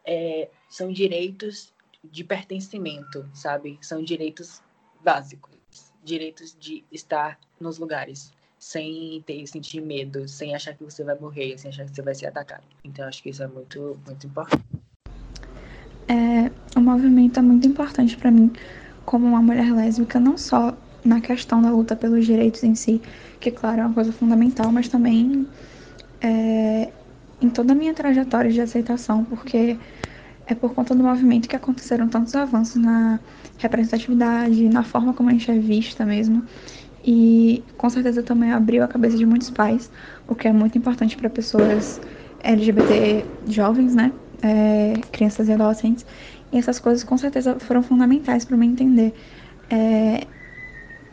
é, 0.08 0.48
são 0.70 0.90
direitos 0.90 1.74
de 2.02 2.24
pertencimento, 2.24 3.28
sabe? 3.34 3.78
São 3.82 4.02
direitos 4.02 4.62
básicos, 5.04 5.54
direitos 6.02 6.56
de 6.58 6.82
estar 6.90 7.38
nos 7.60 7.78
lugares, 7.78 8.32
sem 8.58 9.22
ter 9.26 9.46
sentir 9.46 9.82
medo, 9.82 10.26
sem 10.26 10.54
achar 10.54 10.74
que 10.74 10.82
você 10.82 11.04
vai 11.04 11.16
morrer, 11.18 11.58
sem 11.58 11.70
achar 11.70 11.84
que 11.84 11.94
você 11.94 12.00
vai 12.00 12.14
ser 12.14 12.26
atacado. 12.26 12.64
Então 12.82 13.06
acho 13.06 13.22
que 13.22 13.28
isso 13.28 13.42
é 13.42 13.46
muito 13.46 14.00
muito 14.06 14.26
importante. 14.26 14.64
É, 16.08 16.50
o 16.74 16.80
movimento 16.80 17.38
é 17.38 17.42
muito 17.42 17.68
importante 17.68 18.16
para 18.16 18.30
mim 18.30 18.50
como 19.04 19.26
uma 19.26 19.42
mulher 19.42 19.70
lésbica, 19.74 20.18
não 20.18 20.38
só 20.38 20.74
na 21.04 21.20
questão 21.20 21.60
da 21.60 21.70
luta 21.70 21.94
pelos 21.94 22.24
direitos 22.24 22.62
em 22.64 22.74
si, 22.74 23.00
que 23.40 23.50
claro 23.50 23.82
é 23.82 23.84
uma 23.84 23.94
coisa 23.94 24.12
fundamental, 24.12 24.72
mas 24.72 24.88
também 24.88 25.46
é, 26.22 26.90
em 27.40 27.50
toda 27.50 27.72
a 27.72 27.76
minha 27.76 27.94
trajetória 27.94 28.50
de 28.50 28.60
aceitação, 28.60 29.24
porque 29.24 29.78
é 30.48 30.54
por 30.54 30.74
conta 30.74 30.94
do 30.94 31.04
movimento 31.04 31.46
que 31.46 31.54
aconteceram 31.54 32.08
tantos 32.08 32.34
avanços 32.34 32.76
na 32.76 33.20
representatividade, 33.58 34.68
na 34.68 34.82
forma 34.82 35.12
como 35.12 35.28
a 35.28 35.32
gente 35.32 35.50
é 35.50 35.58
vista 35.58 36.06
mesmo. 36.06 36.42
E 37.04 37.62
com 37.76 37.88
certeza 37.90 38.22
também 38.22 38.50
abriu 38.50 38.82
a 38.82 38.88
cabeça 38.88 39.16
de 39.16 39.26
muitos 39.26 39.50
pais, 39.50 39.90
o 40.26 40.34
que 40.34 40.48
é 40.48 40.52
muito 40.52 40.76
importante 40.76 41.16
para 41.16 41.28
pessoas 41.28 42.00
LGBT 42.42 43.24
jovens, 43.46 43.94
né? 43.94 44.10
É, 44.42 44.94
crianças 45.12 45.48
e 45.48 45.52
adolescentes. 45.52 46.06
E 46.50 46.56
essas 46.56 46.78
coisas 46.80 47.04
com 47.04 47.18
certeza 47.18 47.58
foram 47.60 47.82
fundamentais 47.82 48.44
para 48.46 48.56
me 48.56 48.66
entender. 48.66 49.14
É, 49.68 50.26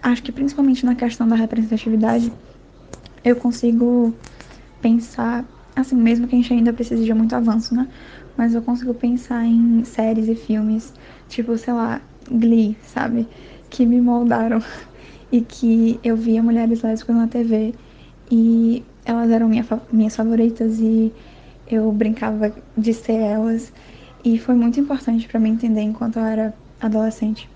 acho 0.01 0.23
que 0.23 0.31
principalmente 0.31 0.85
na 0.85 0.95
questão 0.95 1.27
da 1.27 1.35
representatividade, 1.35 2.31
eu 3.23 3.35
consigo 3.35 4.15
pensar, 4.79 5.45
assim, 5.75 5.95
mesmo 5.95 6.27
que 6.27 6.35
a 6.35 6.37
gente 6.37 6.53
ainda 6.53 6.71
precise 6.71 7.03
de 7.03 7.13
muito 7.13 7.35
avanço, 7.35 7.75
né? 7.75 7.89
Mas 8.37 8.53
eu 8.53 8.61
consigo 8.61 8.93
pensar 8.93 9.45
em 9.45 9.83
séries 9.83 10.27
e 10.27 10.35
filmes, 10.35 10.93
tipo, 11.27 11.57
sei 11.57 11.73
lá, 11.73 12.01
Glee, 12.29 12.77
sabe? 12.83 13.29
Que 13.69 13.85
me 13.85 14.01
moldaram 14.01 14.59
e 15.31 15.41
que 15.41 15.99
eu 16.03 16.15
via 16.15 16.43
mulheres 16.43 16.81
lésbicas 16.81 17.15
na 17.15 17.27
TV 17.27 17.73
e 18.29 18.85
elas 19.05 19.29
eram 19.31 19.47
minha, 19.47 19.65
minhas 19.91 20.15
favoritas 20.15 20.79
e 20.79 21.15
eu 21.67 21.91
brincava 21.91 22.53
de 22.77 22.93
ser 22.93 23.19
elas 23.19 23.71
e 24.23 24.37
foi 24.37 24.55
muito 24.55 24.79
importante 24.79 25.27
para 25.27 25.39
mim 25.39 25.51
entender 25.51 25.81
enquanto 25.81 26.17
eu 26.17 26.25
era 26.25 26.53
adolescente. 26.79 27.49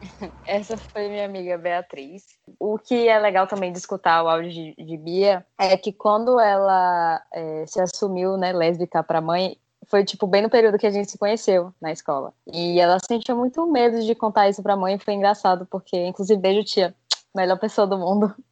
Essa 0.44 0.76
foi 0.76 1.08
minha 1.08 1.24
amiga 1.24 1.58
Beatriz. 1.58 2.24
O 2.58 2.78
que 2.78 3.08
é 3.08 3.18
legal 3.18 3.46
também 3.46 3.72
de 3.72 3.78
escutar 3.78 4.22
o 4.22 4.28
áudio 4.28 4.50
de, 4.50 4.74
de 4.74 4.96
Bia 4.96 5.46
é 5.58 5.76
que 5.76 5.92
quando 5.92 6.38
ela 6.40 7.22
é, 7.32 7.66
se 7.66 7.80
assumiu, 7.80 8.36
né, 8.36 8.52
lésbica 8.52 9.02
para 9.02 9.20
mãe, 9.20 9.56
foi 9.86 10.04
tipo 10.04 10.26
bem 10.26 10.42
no 10.42 10.50
período 10.50 10.78
que 10.78 10.86
a 10.86 10.90
gente 10.90 11.10
se 11.10 11.18
conheceu 11.18 11.72
na 11.80 11.92
escola. 11.92 12.32
E 12.46 12.78
ela 12.80 12.98
sentia 12.98 13.34
muito 13.34 13.66
medo 13.66 14.02
de 14.02 14.14
contar 14.14 14.48
isso 14.48 14.62
para 14.62 14.76
mãe, 14.76 14.98
foi 14.98 15.14
engraçado 15.14 15.66
porque, 15.66 15.96
inclusive, 16.06 16.40
beijo 16.40 16.64
tia, 16.64 16.94
melhor 17.34 17.58
pessoa 17.58 17.86
do 17.86 17.98
mundo. 17.98 18.34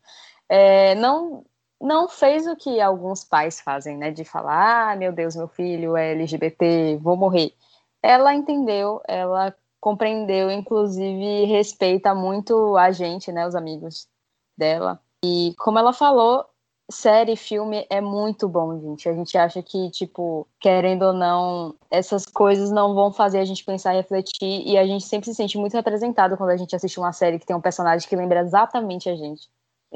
É, 0.46 0.94
não 0.96 1.42
não 1.80 2.08
fez 2.08 2.46
o 2.46 2.54
que 2.54 2.80
alguns 2.80 3.24
pais 3.24 3.60
fazem, 3.60 3.96
né, 3.96 4.10
de 4.10 4.24
falar, 4.24 4.92
ah, 4.92 4.96
meu 4.96 5.12
Deus, 5.12 5.34
meu 5.34 5.48
filho 5.48 5.96
é 5.96 6.12
LGBT, 6.12 6.98
vou 7.02 7.16
morrer. 7.16 7.54
Ela 8.02 8.34
entendeu, 8.34 9.00
ela 9.06 9.54
compreendeu, 9.80 10.50
inclusive 10.50 11.44
respeita 11.44 12.14
muito 12.14 12.76
a 12.76 12.90
gente, 12.90 13.32
né, 13.32 13.46
os 13.46 13.54
amigos 13.54 14.08
dela. 14.56 15.00
E 15.24 15.54
como 15.58 15.78
ela 15.78 15.92
falou, 15.92 16.46
série, 16.90 17.36
filme 17.36 17.86
é 17.90 18.00
muito 18.00 18.48
bom, 18.48 18.78
gente. 18.80 19.08
A 19.08 19.12
gente 19.12 19.36
acha 19.36 19.62
que, 19.62 19.90
tipo, 19.90 20.46
querendo 20.60 21.02
ou 21.02 21.12
não, 21.12 21.74
essas 21.90 22.26
coisas 22.26 22.70
não 22.70 22.94
vão 22.94 23.12
fazer 23.12 23.38
a 23.38 23.44
gente 23.44 23.64
pensar 23.64 23.94
e 23.94 23.98
refletir, 23.98 24.62
e 24.66 24.76
a 24.76 24.86
gente 24.86 25.04
sempre 25.04 25.26
se 25.26 25.34
sente 25.34 25.56
muito 25.58 25.74
representado 25.74 26.36
quando 26.36 26.50
a 26.50 26.56
gente 26.56 26.74
assiste 26.76 26.98
uma 26.98 27.12
série 27.12 27.38
que 27.38 27.46
tem 27.46 27.56
um 27.56 27.60
personagem 27.60 28.08
que 28.08 28.16
lembra 28.16 28.40
exatamente 28.40 29.08
a 29.08 29.16
gente. 29.16 29.48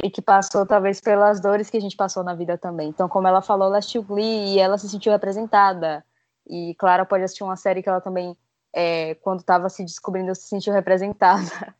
E 0.02 0.10
que 0.10 0.22
passou, 0.22 0.64
talvez, 0.64 1.00
pelas 1.00 1.40
dores 1.40 1.68
que 1.68 1.76
a 1.76 1.80
gente 1.80 1.96
passou 1.96 2.22
na 2.22 2.34
vida 2.34 2.56
também. 2.56 2.88
Então, 2.88 3.08
como 3.08 3.26
ela 3.26 3.42
falou, 3.42 3.66
ela 3.66 3.78
assistiu 3.78 4.02
Glee 4.02 4.54
e 4.54 4.58
ela 4.58 4.78
se 4.78 4.88
sentiu 4.88 5.10
representada. 5.12 6.04
E 6.48 6.74
Clara 6.78 7.04
pode 7.04 7.24
assistir 7.24 7.42
uma 7.42 7.56
série 7.56 7.82
que 7.82 7.88
ela 7.88 8.00
também 8.00 8.36
é, 8.72 9.14
quando 9.16 9.40
estava 9.40 9.68
se 9.68 9.84
descobrindo, 9.84 10.34
se 10.34 10.42
sentiu 10.42 10.72
representada. 10.72 11.74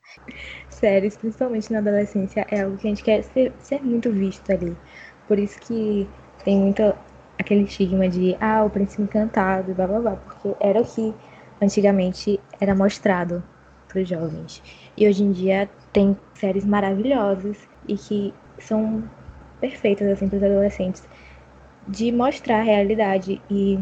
Séries, 0.69 1.17
principalmente 1.17 1.73
na 1.73 1.79
adolescência, 1.79 2.47
é 2.51 2.63
algo 2.63 2.77
que 2.77 2.87
a 2.87 2.91
gente 2.91 3.03
quer 3.03 3.23
ser, 3.23 3.53
ser 3.61 3.83
muito 3.83 4.11
visto 4.11 4.51
ali. 4.51 4.77
Por 5.29 5.39
isso 5.39 5.61
que 5.61 6.09
tem 6.45 6.59
muito 6.59 6.83
aquele 7.39 7.63
estigma 7.63 8.09
de, 8.09 8.37
ah, 8.41 8.65
o 8.65 8.71
príncipe 8.71 9.03
encantado, 9.03 9.73
blá 9.75 9.87
blá 9.87 10.01
blá, 10.01 10.17
porque 10.17 10.57
era 10.59 10.81
o 10.81 10.85
que 10.85 11.15
antigamente 11.63 12.41
era 12.61 12.75
mostrado 12.75 13.41
para 13.87 14.01
os 14.01 14.09
jovens. 14.09 14.61
E 14.97 15.07
hoje 15.07 15.23
em 15.23 15.31
dia 15.31 15.71
tem 15.93 16.19
séries 16.35 16.65
maravilhosas 16.65 17.57
e 17.87 17.97
que 17.97 18.35
são 18.59 19.05
perfeitas 19.61 20.09
assim 20.09 20.29
para 20.29 20.39
os 20.39 20.43
adolescentes 20.43 21.07
de 21.87 22.11
mostrar 22.13 22.61
a 22.61 22.63
realidade 22.63 23.43
e 23.51 23.79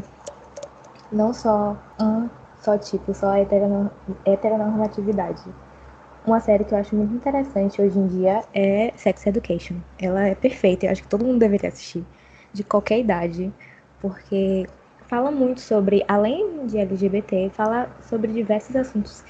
não 1.11 1.33
só 1.33 1.77
um 2.01 2.29
só 2.61 2.77
tipo, 2.77 3.15
só 3.15 3.29
a 3.29 3.39
heteronormatividade. 3.39 5.43
Uma 6.27 6.41
série 6.41 6.65
que 6.65 6.75
eu 6.75 6.79
acho 6.79 6.97
muito 6.97 7.15
interessante 7.15 7.81
hoje 7.81 7.97
em 7.99 8.07
dia 8.09 8.43
é 8.53 8.93
Sex 8.97 9.25
Education. 9.27 9.77
Ela 9.97 10.27
é 10.27 10.35
perfeita, 10.35 10.85
eu 10.87 10.91
acho 10.91 11.03
que 11.03 11.09
todo 11.09 11.25
mundo 11.25 11.39
deveria 11.39 11.69
assistir, 11.69 12.05
de 12.53 12.65
qualquer 12.65 12.99
idade, 12.99 13.53
porque 14.01 14.67
fala 15.07 15.31
muito 15.31 15.61
sobre, 15.61 16.05
além 16.09 16.67
de 16.67 16.79
LGBT, 16.79 17.51
fala 17.51 17.89
sobre 18.03 18.33
diversos 18.33 18.75
assuntos 18.75 19.23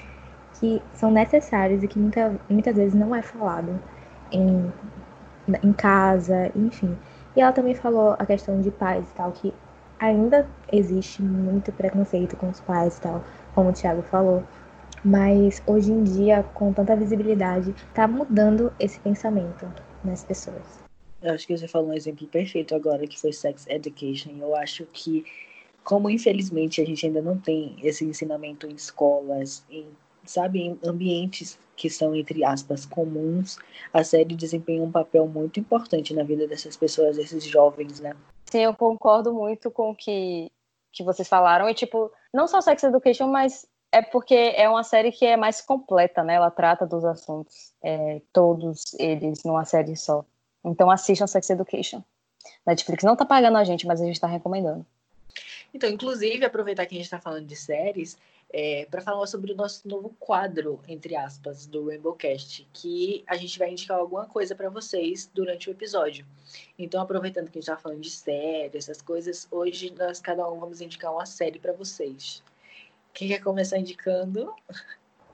que 0.59 0.81
são 0.95 1.11
necessários 1.11 1.83
e 1.83 1.89
que 1.89 1.99
muita, 1.99 2.35
muitas 2.49 2.75
vezes 2.75 2.95
não 2.95 3.15
é 3.15 3.21
falado 3.21 3.79
em, 4.33 4.73
em 5.63 5.73
casa, 5.75 6.51
enfim. 6.57 6.97
E 7.37 7.41
ela 7.43 7.53
também 7.53 7.75
falou 7.75 8.17
a 8.19 8.25
questão 8.25 8.59
de 8.63 8.71
pais 8.71 9.07
e 9.11 9.15
tal, 9.15 9.33
que 9.33 9.53
ainda 9.99 10.47
existe 10.73 11.23
muito 11.23 11.71
preconceito 11.73 12.37
com 12.37 12.49
os 12.49 12.61
pais 12.61 12.97
e 12.97 13.01
tal, 13.03 13.23
como 13.55 13.69
o 13.69 13.73
Thiago 13.73 14.01
falou. 14.03 14.43
Mas 15.07 15.63
hoje 15.69 15.93
em 15.93 16.03
dia, 16.03 16.43
com 16.43 16.73
tanta 16.73 16.97
visibilidade, 16.97 17.73
tá 17.95 18.09
mudando 18.09 18.73
esse 18.77 18.99
pensamento 18.99 19.73
nas 20.03 20.25
pessoas. 20.25 20.81
Eu 21.23 21.33
acho 21.33 21.47
que 21.47 21.57
você 21.57 21.69
falou 21.69 21.91
um 21.91 21.93
exemplo 21.93 22.27
perfeito 22.27 22.75
agora, 22.75 23.07
que 23.07 23.17
foi 23.17 23.33
Sex 23.33 23.69
Education. 23.69 24.33
Eu 24.41 24.57
acho 24.57 24.85
que, 24.87 25.25
como 25.85 26.11
infelizmente 26.11 26.81
a 26.81 26.85
gente 26.85 27.07
ainda 27.07 27.23
não 27.23 27.39
tem 27.39 27.77
esse 27.85 28.05
ensinamento 28.05 28.67
em 28.67 28.75
escolas, 28.75 29.65
em, 29.71 29.87
sabe, 30.25 30.59
em 30.61 30.79
ambientes 30.85 31.57
que 31.77 31.89
são, 31.89 32.13
entre 32.13 32.43
aspas, 32.43 32.85
comuns, 32.85 33.59
a 33.93 34.03
série 34.03 34.35
desempenha 34.35 34.83
um 34.83 34.91
papel 34.91 35.29
muito 35.29 35.61
importante 35.61 36.13
na 36.15 36.25
vida 36.25 36.49
dessas 36.49 36.77
pessoas, 36.77 37.17
desses 37.17 37.45
jovens, 37.45 38.01
né? 38.01 38.13
Sim, 38.51 38.63
eu 38.63 38.75
concordo 38.75 39.33
muito 39.33 39.71
com 39.71 39.91
o 39.91 39.95
que, 39.95 40.51
que 40.93 41.05
vocês 41.05 41.29
falaram. 41.29 41.69
E, 41.69 41.75
tipo, 41.75 42.11
não 42.35 42.49
só 42.49 42.61
Sex 42.61 42.83
Education, 42.83 43.29
mas 43.29 43.65
é 43.93 44.03
porque 44.03 44.35
é 44.35 44.69
uma 44.69 44.83
série 44.83 45.13
que 45.13 45.25
é 45.25 45.37
mais 45.37 45.61
completa, 45.61 46.23
né? 46.23 46.35
Ela 46.35 46.51
trata 46.51 46.87
dos 46.87 47.05
assuntos, 47.05 47.73
é, 47.83 48.21
todos 48.33 48.95
eles, 48.99 49.43
numa 49.45 49.65
série 49.65 49.97
só. 49.97 50.25
Então 50.65 50.91
assistam 50.91 51.27
Sex 51.27 51.51
Education. 51.51 52.03
Netflix 52.67 53.05
não 53.05 53.17
tá 53.17 53.25
pagando 53.25 53.59
a 53.59 53.65
gente, 53.65 53.87
mas 53.87 54.01
a 54.01 54.05
gente 54.05 54.21
tá 54.21 54.27
recomendando. 54.27 54.85
Então, 55.73 55.91
inclusive, 55.91 56.45
aproveitar 56.45 56.87
que 56.87 56.95
a 56.95 56.99
gente 56.99 57.11
tá 57.11 57.21
falando 57.21 57.47
de 57.47 57.57
séries, 57.57 58.17
é, 58.53 58.87
para 58.91 59.03
falar 59.03 59.27
sobre 59.27 59.53
o 59.53 59.57
nosso 59.57 59.87
novo 59.87 60.15
quadro, 60.19 60.81
entre 60.89 61.17
aspas, 61.17 61.67
do 61.67 61.89
Rainbowcast, 61.89 62.67
que 62.73 63.25
a 63.27 63.37
gente 63.37 63.59
vai 63.59 63.71
indicar 63.71 63.99
alguma 63.99 64.27
coisa 64.27 64.55
para 64.55 64.69
vocês 64.69 65.29
durante 65.35 65.69
o 65.69 65.73
episódio. 65.73 66.25
Então, 66.79 67.03
aproveitando 67.03 67.51
que 67.51 67.59
a 67.59 67.61
gente 67.61 67.69
está 67.69 67.77
falando 67.77 68.01
de 68.01 68.11
série, 68.11 68.77
essas 68.79 69.03
coisas, 69.03 69.47
hoje 69.51 69.93
nós 69.99 70.21
cada 70.21 70.49
um 70.49 70.59
vamos 70.59 70.81
indicar 70.81 71.13
uma 71.13 71.27
série 71.27 71.59
para 71.59 71.73
vocês. 71.73 72.43
Quem 73.17 73.29
quer 73.29 73.43
começar 73.43 73.79
indicando? 73.79 74.55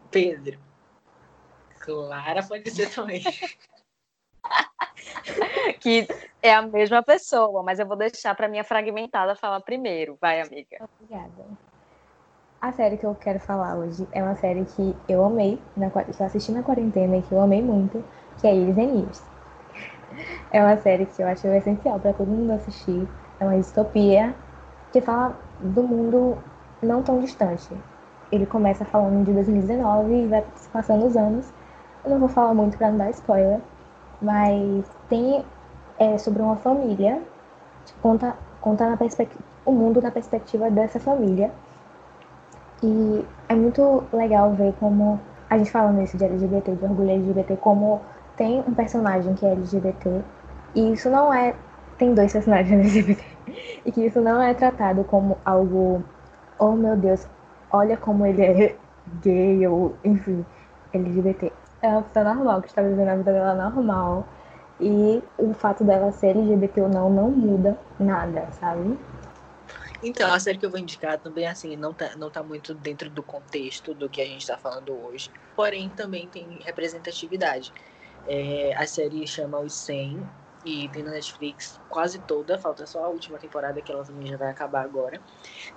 Pedro. 0.08 0.56
Clara 1.80 2.40
pode 2.44 2.70
ser 2.70 2.88
também. 2.88 3.24
que 5.80 6.06
é 6.40 6.54
a 6.54 6.62
mesma 6.62 7.02
pessoa, 7.02 7.60
mas 7.64 7.80
eu 7.80 7.86
vou 7.86 7.96
deixar 7.96 8.36
para 8.36 8.46
minha 8.46 8.62
fragmentada 8.62 9.34
falar 9.34 9.60
primeiro. 9.62 10.16
Vai, 10.20 10.40
amiga. 10.40 10.88
Obrigada. 11.00 11.44
A 12.60 12.70
série 12.70 12.96
que 12.96 13.04
eu 13.04 13.16
quero 13.16 13.40
falar 13.40 13.76
hoje 13.76 14.06
é 14.12 14.22
uma 14.22 14.36
série 14.36 14.64
que 14.64 14.94
eu 15.08 15.24
amei, 15.24 15.60
na, 15.76 15.90
que 15.90 16.22
eu 16.22 16.26
assisti 16.26 16.52
na 16.52 16.62
quarentena 16.62 17.16
e 17.16 17.22
que 17.22 17.32
eu 17.32 17.40
amei 17.40 17.60
muito, 17.60 18.04
que 18.40 18.46
é 18.46 18.54
Years 18.54 18.78
and 18.78 19.00
Years. 19.00 19.22
É 20.52 20.62
uma 20.62 20.76
série 20.76 21.06
que 21.06 21.20
eu 21.20 21.26
acho 21.26 21.48
essencial 21.48 21.98
para 21.98 22.12
todo 22.12 22.28
mundo 22.28 22.52
assistir. 22.52 23.08
É 23.40 23.44
uma 23.44 23.58
distopia 23.58 24.32
que 24.92 25.00
fala 25.00 25.36
do 25.58 25.82
mundo 25.82 26.38
não 26.82 27.02
tão 27.02 27.20
distante. 27.20 27.68
Ele 28.30 28.46
começa 28.46 28.84
falando 28.84 29.24
de 29.24 29.32
2019 29.32 30.12
e 30.12 30.26
vai 30.26 30.44
passando 30.72 31.06
os 31.06 31.16
anos. 31.16 31.52
Eu 32.04 32.10
não 32.10 32.18
vou 32.18 32.28
falar 32.28 32.54
muito 32.54 32.76
para 32.76 32.90
não 32.90 32.98
dar 32.98 33.10
spoiler, 33.10 33.60
mas 34.20 34.84
tem 35.08 35.44
é, 35.98 36.18
sobre 36.18 36.42
uma 36.42 36.56
família, 36.56 37.22
conta, 38.00 38.36
conta 38.60 38.88
na 38.88 38.98
o 39.64 39.72
mundo 39.72 40.02
na 40.02 40.10
perspectiva 40.10 40.68
dessa 40.70 40.98
família 40.98 41.52
e 42.82 43.24
é 43.48 43.54
muito 43.54 44.02
legal 44.12 44.52
ver 44.54 44.74
como 44.80 45.20
a 45.48 45.56
gente 45.56 45.70
falando 45.70 46.02
isso 46.02 46.16
de 46.16 46.24
LGBT, 46.24 46.74
de 46.74 46.84
orgulho 46.84 47.10
LGBT, 47.10 47.56
como 47.58 48.00
tem 48.36 48.60
um 48.66 48.74
personagem 48.74 49.34
que 49.34 49.46
é 49.46 49.52
LGBT 49.52 50.22
e 50.74 50.92
isso 50.92 51.10
não 51.10 51.32
é. 51.32 51.54
Tem 51.98 52.14
dois 52.14 52.32
personagens 52.32 52.72
LGBT. 52.72 53.22
E 53.84 53.90
que 53.90 54.06
isso 54.06 54.20
não 54.20 54.40
é 54.40 54.54
tratado 54.54 55.04
como 55.04 55.36
algo. 55.44 56.02
Oh 56.58 56.72
meu 56.72 56.96
Deus, 56.96 57.26
olha 57.70 57.96
como 57.96 58.26
ele 58.26 58.42
é 58.42 58.76
gay 59.22 59.66
ou, 59.66 59.96
enfim, 60.04 60.44
LGBT. 60.92 61.52
É 61.80 61.88
uma 61.88 62.02
pessoa 62.02 62.34
normal, 62.34 62.62
que 62.62 62.68
está 62.68 62.82
vivendo 62.82 63.08
a 63.08 63.16
vida 63.16 63.32
dela 63.32 63.54
normal. 63.54 64.26
E 64.80 65.22
o 65.38 65.52
fato 65.52 65.84
dela 65.84 66.10
ser 66.12 66.28
LGBT 66.28 66.82
ou 66.82 66.88
não 66.88 67.10
não 67.10 67.30
muda 67.30 67.78
nada, 67.98 68.48
sabe? 68.52 68.98
Então, 70.02 70.32
a 70.32 70.40
série 70.40 70.58
que 70.58 70.66
eu 70.66 70.70
vou 70.70 70.80
indicar 70.80 71.18
também, 71.18 71.46
assim, 71.46 71.76
não 71.76 71.94
tá, 71.94 72.16
não 72.16 72.28
tá 72.28 72.42
muito 72.42 72.74
dentro 72.74 73.08
do 73.08 73.22
contexto 73.22 73.94
do 73.94 74.08
que 74.08 74.20
a 74.20 74.24
gente 74.24 74.40
está 74.40 74.58
falando 74.58 74.92
hoje, 74.92 75.30
porém 75.54 75.88
também 75.88 76.26
tem 76.28 76.58
representatividade. 76.64 77.72
É, 78.26 78.74
a 78.76 78.84
série 78.86 79.26
chama 79.26 79.60
Os 79.60 79.74
100 79.74 80.20
e 80.64 80.88
tem 80.90 81.02
na 81.02 81.10
Netflix 81.12 81.80
quase 81.88 82.20
toda, 82.20 82.58
falta 82.58 82.86
só 82.86 83.04
a 83.04 83.08
última 83.08 83.38
temporada 83.38 83.82
que 83.82 83.92
ela 83.92 84.04
também 84.04 84.26
já 84.26 84.36
vai 84.36 84.48
acabar 84.50 84.82
agora. 84.84 85.22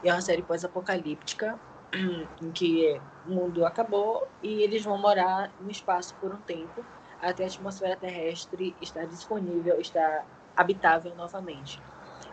E 0.02 0.10
é 0.10 0.14
uma 0.14 0.22
série 0.22 0.44
pós-apocalíptica 0.44 1.60
em 2.42 2.52
que 2.52 3.02
o 3.26 3.32
mundo 3.36 3.66
acabou 3.66 4.28
e 4.42 4.62
eles 4.64 4.84
vão 4.84 4.98
morar 4.98 5.54
no 5.60 5.70
espaço 5.72 6.16
por 6.18 6.34
um 6.34 6.42
tempo 6.42 6.88
até 7.20 7.44
a 7.44 7.48
atmosfera 7.48 7.96
terrestre 7.98 8.78
estar 8.82 9.06
disponível, 9.08 9.80
estar 9.80 10.28
habitável 10.56 11.16
novamente. 11.16 11.84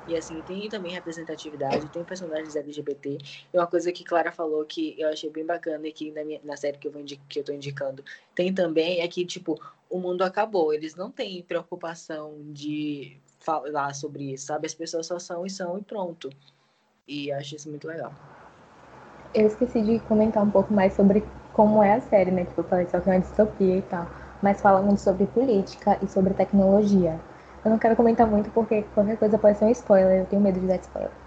E 0.07 0.17
assim, 0.17 0.43
tem 0.43 0.69
também 0.69 0.93
representatividade, 0.93 1.89
tem 1.89 2.05
personagens 2.05 2.57
LGBT. 2.57 3.19
E 3.53 3.57
uma 3.59 3.67
coisa 3.67 3.93
que 3.93 4.03
Clara 4.05 4.33
falou 4.33 4.65
que 4.67 4.99
eu 5.01 5.09
achei 5.09 5.31
bem 5.31 5.47
bacana 5.47 5.87
e 5.87 5.93
que 5.93 6.11
na, 6.11 6.25
minha, 6.25 6.41
na 6.43 6.57
série 6.57 6.77
que 6.79 6.89
eu, 6.89 6.93
vou 6.93 7.05
que 7.05 7.39
eu 7.39 7.45
tô 7.45 7.53
indicando 7.53 8.05
tem 8.35 8.53
também, 8.53 9.01
é 9.01 9.09
que, 9.09 9.25
tipo, 9.25 9.61
o 9.93 9.99
mundo 10.01 10.23
acabou. 10.23 10.73
Eles 10.73 10.95
não 10.95 11.11
têm 11.11 11.43
preocupação 11.43 12.33
de 12.47 13.19
falar 13.39 13.95
sobre 13.95 14.33
isso, 14.33 14.47
sabe? 14.47 14.67
As 14.67 14.75
pessoas 14.75 15.07
só 15.07 15.19
são 15.19 15.45
e 15.45 15.51
são 15.51 15.79
e 15.79 15.83
pronto. 15.83 16.31
E 17.07 17.31
acho 17.31 17.57
isso 17.57 17.69
muito 17.69 17.87
legal. 17.87 18.13
Eu 19.35 19.47
esqueci 19.47 19.83
de 19.83 20.01
comentar 20.01 20.43
um 20.43 20.51
pouco 20.51 20.73
mais 20.73 20.95
sobre 20.95 21.23
como 21.53 21.83
é 21.83 21.93
a 21.95 22.01
série, 22.01 22.31
né? 22.31 22.45
Tipo, 22.47 22.63
eu 22.63 22.65
falei 22.65 22.87
só 22.89 23.01
que 23.01 23.11
é 23.11 23.13
uma 23.13 23.21
distopia 23.21 23.79
e 23.79 23.83
tal. 23.83 24.07
Mas 24.41 24.63
fala 24.63 24.81
muito 24.83 25.03
sobre 25.03 25.27
política 25.27 25.99
e 26.03 26.09
sobre 26.09 26.33
tecnologia. 26.35 27.21
Eu 27.65 27.71
não 27.71 27.79
quero 27.79 27.95
comentar 27.95 28.27
muito 28.27 28.51
porque 28.51 28.83
qualquer 28.95 29.19
coisa 29.19 29.39
pode 29.39 29.59
ser 29.59 29.67
um 29.67 29.71
spoiler. 29.71 30.21
Eu 30.21 30.27
tenho 30.27 30.43
medo 30.43 30.59
de 30.59 30.67
dar 30.67 30.77
spoiler. 30.77 31.22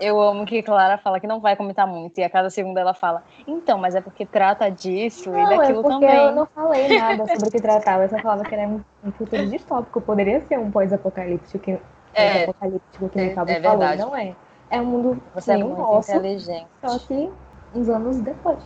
Eu 0.00 0.20
amo 0.20 0.46
que 0.46 0.62
Clara 0.62 0.96
fala 0.98 1.20
que 1.20 1.26
não 1.26 1.40
vai 1.40 1.54
comentar 1.54 1.86
muito 1.86 2.18
e 2.18 2.24
a 2.24 2.30
cada 2.30 2.48
segundo 2.50 2.78
ela 2.78 2.94
fala, 2.94 3.22
então, 3.46 3.78
mas 3.78 3.94
é 3.94 4.00
porque 4.00 4.24
trata 4.26 4.68
disso 4.70 5.30
não, 5.30 5.38
e 5.38 5.44
daquilo 5.44 5.80
é 5.80 5.82
porque 5.82 5.88
também. 5.88 6.16
Eu 6.16 6.32
não 6.34 6.46
falei 6.46 6.98
nada 6.98 7.26
sobre 7.28 7.48
o 7.48 7.50
que 7.52 7.60
tratava, 7.60 8.04
eu 8.04 8.08
só 8.08 8.18
falava 8.18 8.42
que 8.42 8.54
era 8.54 8.66
um, 8.66 8.80
um 9.04 9.12
futuro 9.12 9.46
distópico, 9.46 10.00
poderia 10.00 10.40
ser 10.40 10.58
um 10.58 10.70
pós-apocalíptico 10.70 11.58
que, 11.58 11.78
É, 12.14 12.46
pós-apocalíptico 12.46 13.08
que 13.10 13.20
é- 13.20 13.26
é 13.26 13.34
falou, 13.34 13.46
verdade. 13.46 14.00
não 14.00 14.16
é. 14.16 14.34
É 14.70 14.80
um 14.80 14.84
mundo 14.86 15.22
Você 15.34 15.52
é 15.52 15.54
sem 15.54 15.62
o 15.62 15.66
muito 15.66 15.78
nosso, 15.82 16.10
inteligente. 16.10 16.66
só 16.84 16.98
que 16.98 17.30
uns 17.74 17.88
anos 17.88 18.20
depois. 18.20 18.58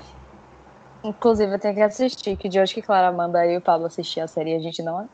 Inclusive, 1.02 1.52
eu 1.54 1.58
tenho 1.58 1.74
que 1.74 1.82
assistir, 1.82 2.36
que 2.36 2.48
de 2.48 2.58
hoje 2.60 2.72
que 2.72 2.80
Clara 2.80 3.12
manda 3.12 3.40
o 3.44 3.60
Pablo 3.60 3.86
assistir 3.86 4.20
a 4.20 4.26
série 4.28 4.54
a 4.54 4.58
gente 4.58 4.82
não. 4.82 5.06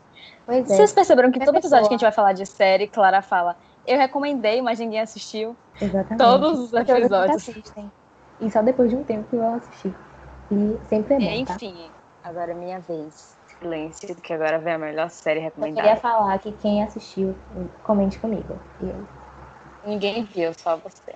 Pois 0.46 0.70
é. 0.70 0.74
Vocês 0.76 0.92
perceberam 0.92 1.32
que 1.32 1.40
todo 1.40 1.56
episódio 1.56 1.88
que 1.88 1.94
a 1.94 1.96
gente 1.96 2.02
vai 2.04 2.12
falar 2.12 2.32
de 2.32 2.46
série, 2.46 2.86
Clara 2.86 3.22
fala, 3.22 3.56
eu 3.86 3.98
recomendei, 3.98 4.60
mas 4.62 4.78
ninguém 4.78 5.00
assistiu. 5.00 5.56
Exatamente. 5.80 6.18
Todos 6.18 6.58
os 6.60 6.72
episódios. 6.72 7.48
assistem. 7.48 7.90
E 8.40 8.50
só 8.50 8.62
depois 8.62 8.90
de 8.90 8.96
um 8.96 9.04
tempo 9.04 9.28
que 9.28 9.36
eu 9.36 9.44
assisti. 9.54 9.92
E 10.50 10.78
sempre 10.88 11.14
é 11.14 11.18
bom, 11.18 11.44
tá? 11.44 11.54
Enfim, 11.54 11.90
agora 12.24 12.52
é 12.52 12.54
minha 12.54 12.80
vez. 12.80 13.38
Silêncio, 13.58 14.14
que 14.14 14.32
agora 14.32 14.58
vem 14.58 14.72
a 14.72 14.78
melhor 14.78 15.10
série 15.10 15.40
Eu 15.40 15.50
queria 15.50 15.64
recomendada. 15.64 16.00
falar 16.00 16.38
que 16.38 16.52
quem 16.52 16.82
assistiu, 16.82 17.36
comente 17.82 18.18
comigo. 18.18 18.58
Eu- 18.80 19.06
Ninguém 19.84 20.24
viu, 20.24 20.52
só 20.54 20.76
você. 20.76 21.14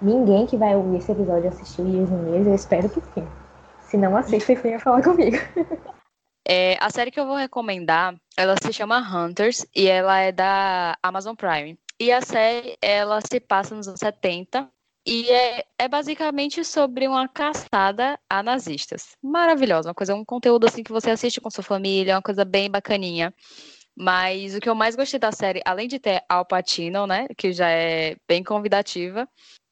ninguém 0.00 0.46
que 0.46 0.56
vai 0.56 0.74
ouvir 0.76 0.98
esse 0.98 1.12
episódio 1.12 1.48
assistiu 1.48 1.86
Years 1.86 2.10
and 2.10 2.28
Years, 2.28 2.46
eu 2.46 2.54
espero 2.54 2.88
que 2.88 3.00
sim. 3.00 3.26
Se 3.82 3.96
não 3.96 4.16
assiste, 4.16 4.54
venha 4.56 4.78
falar 4.78 5.02
comigo. 5.02 5.36
É, 6.48 6.76
a 6.80 6.90
série 6.90 7.10
que 7.10 7.18
eu 7.18 7.26
vou 7.26 7.34
recomendar, 7.34 8.14
ela 8.36 8.54
se 8.62 8.72
chama 8.72 8.98
Hunters 8.98 9.66
e 9.74 9.88
ela 9.88 10.20
é 10.20 10.30
da 10.30 10.96
Amazon 11.02 11.34
Prime. 11.34 11.76
E 11.98 12.12
a 12.12 12.20
série, 12.20 12.76
ela 12.80 13.20
se 13.20 13.40
passa 13.40 13.74
nos 13.74 13.88
anos 13.88 13.98
70 13.98 14.70
e 15.04 15.28
é, 15.28 15.64
é 15.76 15.88
basicamente 15.88 16.64
sobre 16.64 17.08
uma 17.08 17.26
caçada 17.26 18.16
a 18.30 18.44
nazistas. 18.44 19.16
Maravilhosa, 19.20 19.88
uma 19.88 19.94
coisa, 19.94 20.14
um 20.14 20.24
conteúdo 20.24 20.66
assim 20.66 20.84
que 20.84 20.92
você 20.92 21.10
assiste 21.10 21.40
com 21.40 21.50
sua 21.50 21.64
família, 21.64 22.14
uma 22.14 22.22
coisa 22.22 22.44
bem 22.44 22.70
bacaninha. 22.70 23.34
Mas 23.96 24.54
o 24.54 24.60
que 24.60 24.68
eu 24.68 24.74
mais 24.74 24.94
gostei 24.94 25.18
da 25.18 25.32
série, 25.32 25.62
além 25.64 25.88
de 25.88 25.98
ter 25.98 26.22
Al 26.28 26.44
Pacino, 26.44 27.06
né, 27.06 27.26
que 27.36 27.52
já 27.52 27.70
é 27.70 28.16
bem 28.28 28.44
convidativa, 28.44 29.28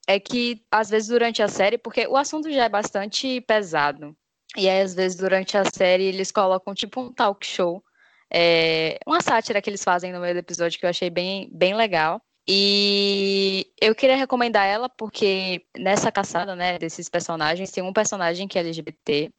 é 0.09 0.19
que 0.19 0.63
às 0.71 0.89
vezes 0.91 1.09
durante 1.09 1.43
a 1.43 1.49
série, 1.49 1.79
porque 1.79 2.07
o 2.07 2.17
assunto 2.17 2.51
já 2.51 2.65
é 2.65 2.69
bastante 2.69 3.41
pesado, 3.43 4.17
e 4.57 4.69
aí, 4.69 4.83
às 4.83 4.95
vezes, 4.95 5.17
durante 5.17 5.57
a 5.57 5.65
série, 5.65 6.05
eles 6.05 6.31
colocam 6.33 6.75
tipo 6.75 7.01
um 7.01 7.13
talk 7.13 7.47
show, 7.47 7.83
é, 8.33 8.99
uma 9.07 9.21
sátira 9.21 9.61
que 9.63 9.71
eles 9.71 9.85
fazem 9.85 10.13
no 10.13 10.21
meio 10.21 10.35
do 10.35 10.39
episódio 10.41 10.79
que 10.79 10.85
eu 10.87 10.91
achei 10.91 11.11
bem, 11.11 11.49
bem 11.53 11.75
legal. 11.75 12.21
E 12.47 13.67
eu 13.81 13.95
queria 13.95 14.17
recomendar 14.17 14.67
ela 14.67 14.89
porque 14.89 15.65
nessa 15.77 16.13
caçada, 16.13 16.55
né, 16.55 16.79
desses 16.79 17.09
personagens, 17.09 17.71
tem 17.71 17.83
um 17.83 17.93
personagem 17.93 18.47
que 18.47 18.59
é 18.59 18.61
LGBT. 18.61 19.33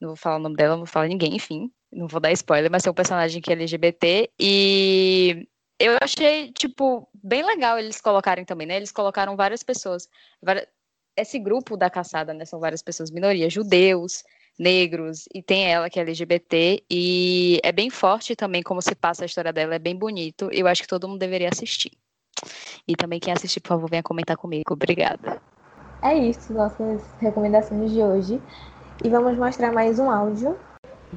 Não 0.00 0.08
vou 0.08 0.16
falar 0.16 0.36
o 0.36 0.40
nome 0.40 0.56
dela, 0.56 0.70
não 0.70 0.78
vou 0.78 0.86
falar 0.86 1.08
ninguém, 1.08 1.36
enfim. 1.36 1.70
Não 1.92 2.08
vou 2.08 2.20
dar 2.20 2.32
spoiler, 2.32 2.70
mas 2.70 2.82
tem 2.82 2.90
um 2.90 2.94
personagem 2.94 3.40
que 3.40 3.50
é 3.50 3.54
LGBT. 3.54 4.30
E 4.40 5.46
eu 5.78 5.96
achei, 6.02 6.52
tipo, 6.52 7.08
bem 7.14 7.44
legal 7.44 7.78
eles 7.78 8.00
colocarem 8.00 8.44
também, 8.44 8.66
né? 8.66 8.76
Eles 8.76 8.92
colocaram 8.92 9.36
várias 9.36 9.62
pessoas. 9.62 10.08
várias- 10.42 10.66
esse 11.16 11.38
grupo 11.38 11.76
da 11.76 11.88
caçada, 11.88 12.34
né, 12.34 12.44
são 12.44 12.60
várias 12.60 12.82
pessoas 12.82 13.10
minorias, 13.10 13.52
judeus, 13.52 14.22
negros, 14.58 15.24
e 15.34 15.42
tem 15.42 15.70
ela 15.70 15.88
que 15.88 15.98
é 15.98 16.02
LGBT, 16.02 16.82
e 16.90 17.60
é 17.62 17.72
bem 17.72 17.90
forte 17.90 18.36
também 18.36 18.62
como 18.62 18.82
se 18.82 18.94
passa 18.94 19.24
a 19.24 19.26
história 19.26 19.52
dela, 19.52 19.74
é 19.74 19.78
bem 19.78 19.96
bonito, 19.96 20.48
eu 20.52 20.66
acho 20.66 20.82
que 20.82 20.88
todo 20.88 21.08
mundo 21.08 21.18
deveria 21.18 21.48
assistir. 21.50 21.92
E 22.86 22.94
também 22.94 23.18
quem 23.18 23.32
assistir, 23.32 23.60
por 23.60 23.68
favor, 23.68 23.90
venha 23.90 24.02
comentar 24.02 24.36
comigo, 24.36 24.72
obrigada. 24.72 25.40
É 26.02 26.14
isso, 26.14 26.52
nossas 26.52 27.02
recomendações 27.18 27.90
de 27.90 28.00
hoje. 28.00 28.40
E 29.02 29.08
vamos 29.08 29.36
mostrar 29.36 29.72
mais 29.72 29.98
um 29.98 30.10
áudio. 30.10 30.56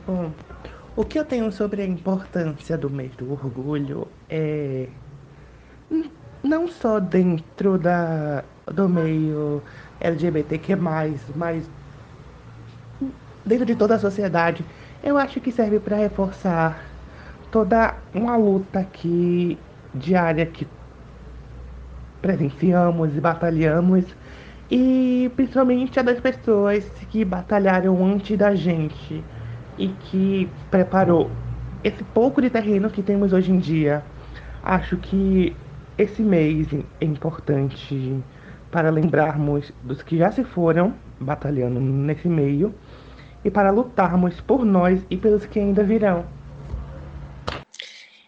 Bom, 0.08 0.32
o 0.96 1.06
que 1.06 1.20
eu 1.20 1.26
tenho 1.26 1.52
sobre 1.52 1.82
a 1.82 1.86
importância 1.86 2.78
do 2.78 2.90
mês 2.90 3.16
do 3.16 3.32
orgulho 3.32 4.08
é 4.30 4.88
não 6.44 6.68
só 6.68 7.00
dentro 7.00 7.78
da, 7.78 8.44
do 8.72 8.88
meio 8.88 9.62
LGBTQ+, 10.00 10.76
mas 10.76 11.70
dentro 13.46 13.66
de 13.66 13.76
toda 13.76 13.96
a 13.96 14.00
sociedade. 14.00 14.64
Eu 15.04 15.18
acho 15.18 15.40
que 15.40 15.52
serve 15.52 15.80
para 15.80 15.98
reforçar 15.98 16.84
toda 17.52 17.96
uma 18.14 18.36
luta 18.36 18.86
que 18.92 19.58
diária 19.94 20.46
que 20.46 20.68
presenciamos 22.22 23.16
e 23.16 23.20
batalhamos 23.20 24.06
e 24.70 25.32
principalmente 25.36 26.00
a 26.00 26.04
das 26.04 26.20
pessoas 26.20 26.88
que 27.10 27.26
batalharam 27.26 28.06
antes 28.06 28.38
da 28.38 28.54
gente 28.54 29.24
e 29.78 29.88
que 29.88 30.50
preparou 30.70 31.32
esse 31.84 32.04
pouco 32.04 32.42
de 32.42 32.50
terreno 32.50 32.90
que 32.90 33.02
temos 33.02 33.34
hoje 33.34 33.52
em 33.52 33.58
dia. 33.58 34.04
Acho 34.62 34.98
que 34.98 35.56
esse 35.98 36.22
mês 36.22 36.68
é 37.02 37.06
importante 37.06 38.22
para 38.72 38.90
lembrarmos 38.90 39.72
dos 39.84 40.02
que 40.04 40.18
já 40.18 40.32
se 40.32 40.44
foram 40.44 40.94
batalhando 41.20 41.80
nesse 41.80 42.28
meio 42.28 42.74
e 43.44 43.50
para 43.50 43.72
lutarmos 43.72 44.40
por 44.42 44.66
nós 44.66 45.02
e 45.10 45.18
pelos 45.18 45.46
que 45.46 45.60
ainda 45.60 45.84
virão. 45.84 46.26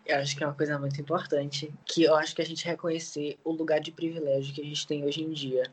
Eu 0.05 0.17
acho 0.17 0.35
que 0.35 0.43
é 0.43 0.47
uma 0.47 0.53
coisa 0.53 0.77
muito 0.77 0.99
importante, 0.99 1.71
que 1.85 2.03
eu 2.03 2.15
acho 2.15 2.35
que 2.35 2.41
a 2.41 2.45
gente 2.45 2.65
reconhecer 2.65 3.37
o 3.45 3.51
lugar 3.51 3.79
de 3.79 3.91
privilégio 3.91 4.53
que 4.53 4.61
a 4.61 4.65
gente 4.65 4.85
tem 4.85 5.05
hoje 5.05 5.23
em 5.23 5.31
dia. 5.31 5.63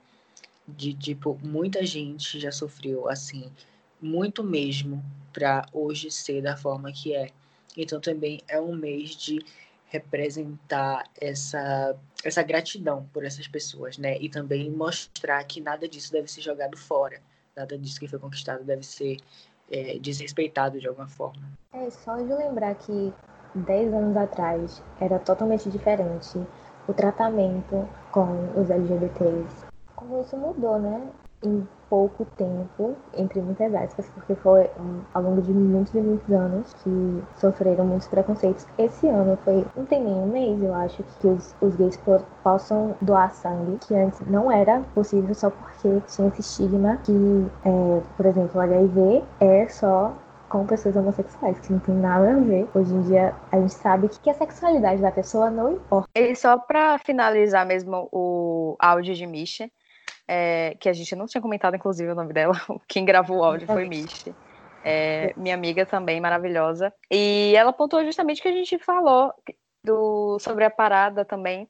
De, 0.67 0.93
tipo, 0.93 1.39
muita 1.43 1.85
gente 1.85 2.39
já 2.39 2.53
sofreu, 2.53 3.09
assim, 3.09 3.51
muito 4.01 4.45
mesmo, 4.45 5.03
para 5.33 5.67
hoje 5.73 6.11
ser 6.11 6.43
da 6.43 6.57
forma 6.57 6.93
que 6.93 7.15
é. 7.15 7.31
Então 7.77 8.01
também 8.01 8.41
é 8.47 8.61
um 8.61 8.77
mês 8.77 9.11
de 9.11 9.41
representar 9.89 11.05
essa, 11.21 11.97
essa 12.23 12.43
gratidão 12.43 13.09
por 13.13 13.25
essas 13.25 13.49
pessoas, 13.49 13.99
né? 13.99 14.19
E 14.19 14.29
também 14.29 14.71
mostrar 14.71 15.43
que 15.45 15.61
nada 15.61 15.89
disso 15.89 16.13
deve 16.13 16.29
ser 16.31 16.43
jogado 16.43 16.77
fora. 16.77 17.21
Nada 17.57 17.77
disso 17.77 17.99
que 17.99 18.07
foi 18.07 18.19
conquistado 18.19 18.65
deve 18.65 18.85
ser 18.85 19.17
é, 19.71 19.99
desrespeitado 19.99 20.79
de 20.79 20.87
alguma 20.87 21.09
forma. 21.09 21.43
É 21.73 21.91
só 21.91 22.17
de 22.17 22.33
lembrar 22.33 22.75
que 22.75 23.13
10 23.55 23.95
anos 23.95 24.17
atrás 24.17 24.83
era 25.01 25.19
totalmente 25.19 25.69
diferente 25.71 26.39
o 26.87 26.95
tratamento 26.95 27.89
com 28.13 28.61
os 28.61 28.71
LGBTs. 28.71 29.67
Como 29.97 30.21
isso 30.21 30.37
mudou, 30.37 30.79
né? 30.79 31.11
Pouco 31.89 32.25
tempo, 32.37 32.95
entre 33.17 33.41
muitas 33.41 33.75
aspas, 33.75 34.09
porque 34.15 34.35
foi 34.37 34.65
um, 34.79 35.01
ao 35.15 35.23
longo 35.23 35.43
de 35.43 35.53
muitos 35.53 35.95
e 35.95 36.01
muitos 36.01 36.31
anos 36.33 36.73
que 36.83 37.23
sofreram 37.41 37.85
muitos 37.87 38.09
preconceitos. 38.09 38.67
Esse 38.79 39.09
ano 39.09 39.39
foi, 39.45 39.65
não 39.77 39.85
tem 39.87 40.03
nem 40.03 40.15
um 40.15 40.27
mês, 40.27 40.63
eu 40.63 40.75
acho, 40.75 41.03
que 41.21 41.27
os, 41.27 41.55
os 41.61 41.77
gays 41.77 41.97
po- 41.99 42.23
possam 42.43 42.95
doar 43.01 43.33
sangue, 43.35 43.79
que 43.87 43.95
antes 43.95 44.21
não 44.29 44.51
era 44.51 44.81
possível 44.95 45.35
só 45.35 45.51
porque 45.51 46.01
tinha 46.09 46.29
esse 46.29 46.41
estigma 46.41 46.97
que, 47.05 47.13
é, 47.65 48.01
por 48.17 48.27
exemplo, 48.27 48.51
o 48.55 48.61
HIV 48.61 49.23
é 49.41 49.69
só 49.69 50.13
com 50.49 50.67
pessoas 50.67 50.97
homossexuais, 50.97 51.59
que 51.59 51.73
não 51.73 51.79
tem 51.81 51.95
nada 51.95 52.31
a 52.33 52.37
ver. 52.41 52.69
Hoje 52.75 52.93
em 52.95 53.03
dia, 53.03 53.35
a 53.53 53.61
gente 53.61 53.75
sabe 53.75 54.09
que 54.09 54.31
a 54.31 54.35
sexualidade 54.35 55.03
da 55.03 55.13
pessoa 55.13 55.51
não 55.51 55.73
importa. 55.73 56.09
E 56.15 56.35
só 56.35 56.59
para 56.59 56.99
finalizar 56.99 57.67
mesmo 57.67 58.09
o 58.11 58.77
áudio 58.81 59.15
de 59.15 59.27
Misha, 59.27 59.71
é, 60.29 60.77
que 60.79 60.89
a 60.89 60.93
gente 60.93 61.17
não 61.17 61.27
tinha 61.27 61.41
comentado, 61.41 61.75
inclusive, 61.75 62.13
o 62.13 62.15
nome 62.15 62.35
dela. 62.35 62.55
Quem 62.87 63.05
gravou 63.05 63.39
o 63.39 63.45
áudio 63.45 63.67
foi 63.67 63.89
Misha. 63.89 64.37
É, 64.85 65.33
minha 65.37 65.55
amiga 65.55 65.87
também, 65.87 66.21
maravilhosa. 66.21 66.93
E 67.11 67.55
ela 67.57 67.71
apontou 67.71 68.05
justamente 68.05 68.41
que 68.41 68.49
a 68.49 68.53
gente 68.53 68.79
falou 68.79 69.33
do, 69.83 70.39
sobre 70.39 70.65
a 70.65 70.71
parada 70.71 71.25
também, 71.25 71.69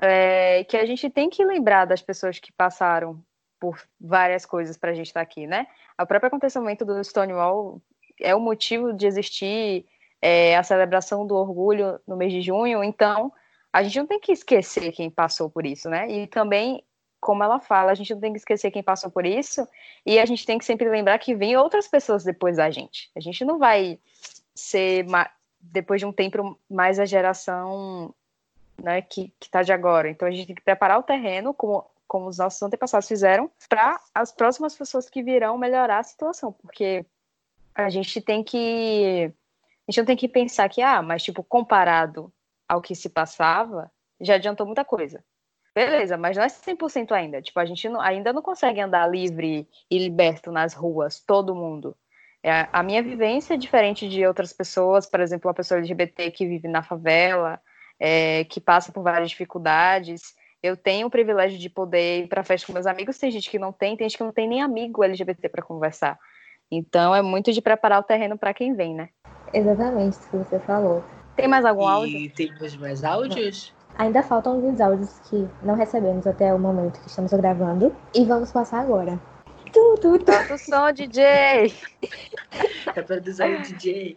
é, 0.00 0.64
que 0.64 0.76
a 0.76 0.84
gente 0.84 1.08
tem 1.08 1.30
que 1.30 1.44
lembrar 1.44 1.84
das 1.84 2.02
pessoas 2.02 2.38
que 2.38 2.52
passaram 2.52 3.22
por 3.60 3.80
várias 4.00 4.44
coisas 4.44 4.76
para 4.76 4.90
a 4.90 4.94
gente 4.94 5.06
estar 5.06 5.20
tá 5.20 5.24
aqui, 5.24 5.46
né? 5.46 5.66
O 6.00 6.04
próprio 6.04 6.26
acontecimento 6.26 6.84
do 6.84 7.02
Stonewall 7.04 7.80
é 8.20 8.34
o 8.34 8.40
motivo 8.40 8.92
de 8.92 9.06
existir 9.06 9.86
é, 10.20 10.56
a 10.56 10.62
celebração 10.62 11.26
do 11.26 11.36
orgulho 11.36 12.00
no 12.06 12.16
mês 12.16 12.32
de 12.32 12.42
junho, 12.42 12.82
então 12.82 13.32
a 13.72 13.82
gente 13.82 13.98
não 13.98 14.06
tem 14.06 14.20
que 14.20 14.32
esquecer 14.32 14.92
quem 14.92 15.10
passou 15.10 15.48
por 15.48 15.64
isso, 15.64 15.88
né? 15.88 16.10
E 16.10 16.26
também, 16.26 16.84
como 17.22 17.44
ela 17.44 17.60
fala, 17.60 17.92
a 17.92 17.94
gente 17.94 18.12
não 18.12 18.20
tem 18.20 18.32
que 18.32 18.40
esquecer 18.40 18.72
quem 18.72 18.82
passou 18.82 19.08
por 19.08 19.24
isso, 19.24 19.66
e 20.04 20.18
a 20.18 20.26
gente 20.26 20.44
tem 20.44 20.58
que 20.58 20.64
sempre 20.64 20.88
lembrar 20.88 21.18
que 21.20 21.36
vem 21.36 21.56
outras 21.56 21.86
pessoas 21.86 22.24
depois 22.24 22.56
da 22.56 22.68
gente. 22.68 23.12
A 23.14 23.20
gente 23.20 23.44
não 23.44 23.58
vai 23.58 23.96
ser, 24.52 25.06
depois 25.60 26.00
de 26.00 26.06
um 26.06 26.12
tempo, 26.12 26.58
mais 26.68 26.98
a 26.98 27.04
geração 27.04 28.12
né, 28.82 29.00
que 29.02 29.32
está 29.40 29.62
de 29.62 29.72
agora. 29.72 30.10
Então 30.10 30.26
a 30.26 30.32
gente 30.32 30.48
tem 30.48 30.56
que 30.56 30.62
preparar 30.62 30.98
o 30.98 31.04
terreno, 31.04 31.54
como, 31.54 31.86
como 32.08 32.26
os 32.26 32.38
nossos 32.38 32.60
antepassados 32.60 33.06
fizeram, 33.06 33.48
para 33.68 34.00
as 34.12 34.32
próximas 34.32 34.74
pessoas 34.74 35.08
que 35.08 35.22
virão 35.22 35.56
melhorar 35.56 36.00
a 36.00 36.02
situação, 36.02 36.52
porque 36.52 37.06
a 37.72 37.88
gente 37.88 38.20
tem 38.20 38.42
que 38.42 39.32
a 39.88 39.92
gente 39.92 39.98
não 39.98 40.06
tem 40.06 40.16
que 40.16 40.28
pensar 40.28 40.68
que 40.68 40.82
ah, 40.82 41.00
mas 41.02 41.22
tipo 41.22 41.44
comparado 41.44 42.32
ao 42.68 42.82
que 42.82 42.96
se 42.96 43.08
passava, 43.08 43.92
já 44.20 44.34
adiantou 44.34 44.66
muita 44.66 44.84
coisa. 44.84 45.22
Beleza, 45.74 46.16
mas 46.18 46.36
não 46.36 46.44
é 46.44 46.48
100% 46.48 47.12
ainda. 47.12 47.40
Tipo, 47.40 47.58
a 47.58 47.64
gente 47.64 47.88
não, 47.88 48.00
ainda 48.00 48.32
não 48.32 48.42
consegue 48.42 48.80
andar 48.80 49.06
livre 49.06 49.66
e 49.90 49.98
liberto 49.98 50.52
nas 50.52 50.74
ruas, 50.74 51.20
todo 51.20 51.54
mundo. 51.54 51.96
É, 52.42 52.68
a 52.72 52.82
minha 52.82 53.02
vivência 53.02 53.54
é 53.54 53.56
diferente 53.56 54.08
de 54.08 54.26
outras 54.26 54.52
pessoas, 54.52 55.06
por 55.06 55.20
exemplo, 55.20 55.48
uma 55.48 55.54
pessoa 55.54 55.78
LGBT 55.78 56.30
que 56.30 56.46
vive 56.46 56.68
na 56.68 56.82
favela, 56.82 57.60
é, 57.98 58.44
que 58.44 58.60
passa 58.60 58.92
por 58.92 59.02
várias 59.02 59.30
dificuldades. 59.30 60.34
Eu 60.62 60.76
tenho 60.76 61.06
o 61.06 61.10
privilégio 61.10 61.58
de 61.58 61.70
poder 61.70 62.24
ir 62.24 62.28
para 62.28 62.44
festa 62.44 62.66
com 62.66 62.72
meus 62.72 62.86
amigos, 62.86 63.18
tem 63.18 63.30
gente 63.30 63.48
que 63.48 63.58
não 63.58 63.72
tem, 63.72 63.96
tem 63.96 64.08
gente 64.08 64.18
que 64.18 64.24
não 64.24 64.32
tem 64.32 64.48
nem 64.48 64.60
amigo 64.60 65.02
LGBT 65.02 65.48
para 65.48 65.62
conversar. 65.62 66.18
Então 66.70 67.14
é 67.14 67.22
muito 67.22 67.52
de 67.52 67.62
preparar 67.62 68.00
o 68.00 68.04
terreno 68.04 68.36
para 68.36 68.52
quem 68.52 68.74
vem, 68.74 68.94
né? 68.94 69.08
Exatamente, 69.52 70.14
isso 70.14 70.30
que 70.30 70.36
você 70.36 70.58
falou. 70.60 71.04
Tem 71.36 71.46
mais 71.46 71.64
algum 71.64 71.84
e 71.84 71.92
áudio? 71.92 72.32
Temos 72.34 72.76
mais 72.76 73.04
áudios? 73.04 73.74
Ainda 73.98 74.22
faltam 74.22 74.54
alguns 74.54 74.80
áudios 74.80 75.18
que 75.28 75.46
não 75.62 75.74
recebemos 75.74 76.26
até 76.26 76.52
o 76.52 76.58
momento 76.58 76.98
que 77.00 77.08
estamos 77.08 77.32
gravando. 77.32 77.94
E 78.14 78.24
vamos 78.24 78.50
passar 78.50 78.80
agora. 78.80 79.20
Tu, 79.72 79.94
tu, 80.00 80.18
tu. 80.18 80.32
Solta 80.32 80.54
o 80.54 80.58
som, 80.58 80.92
DJ! 80.92 81.22
é 82.94 83.02
produção 83.02 83.52
do 83.52 83.62
DJ. 83.62 84.16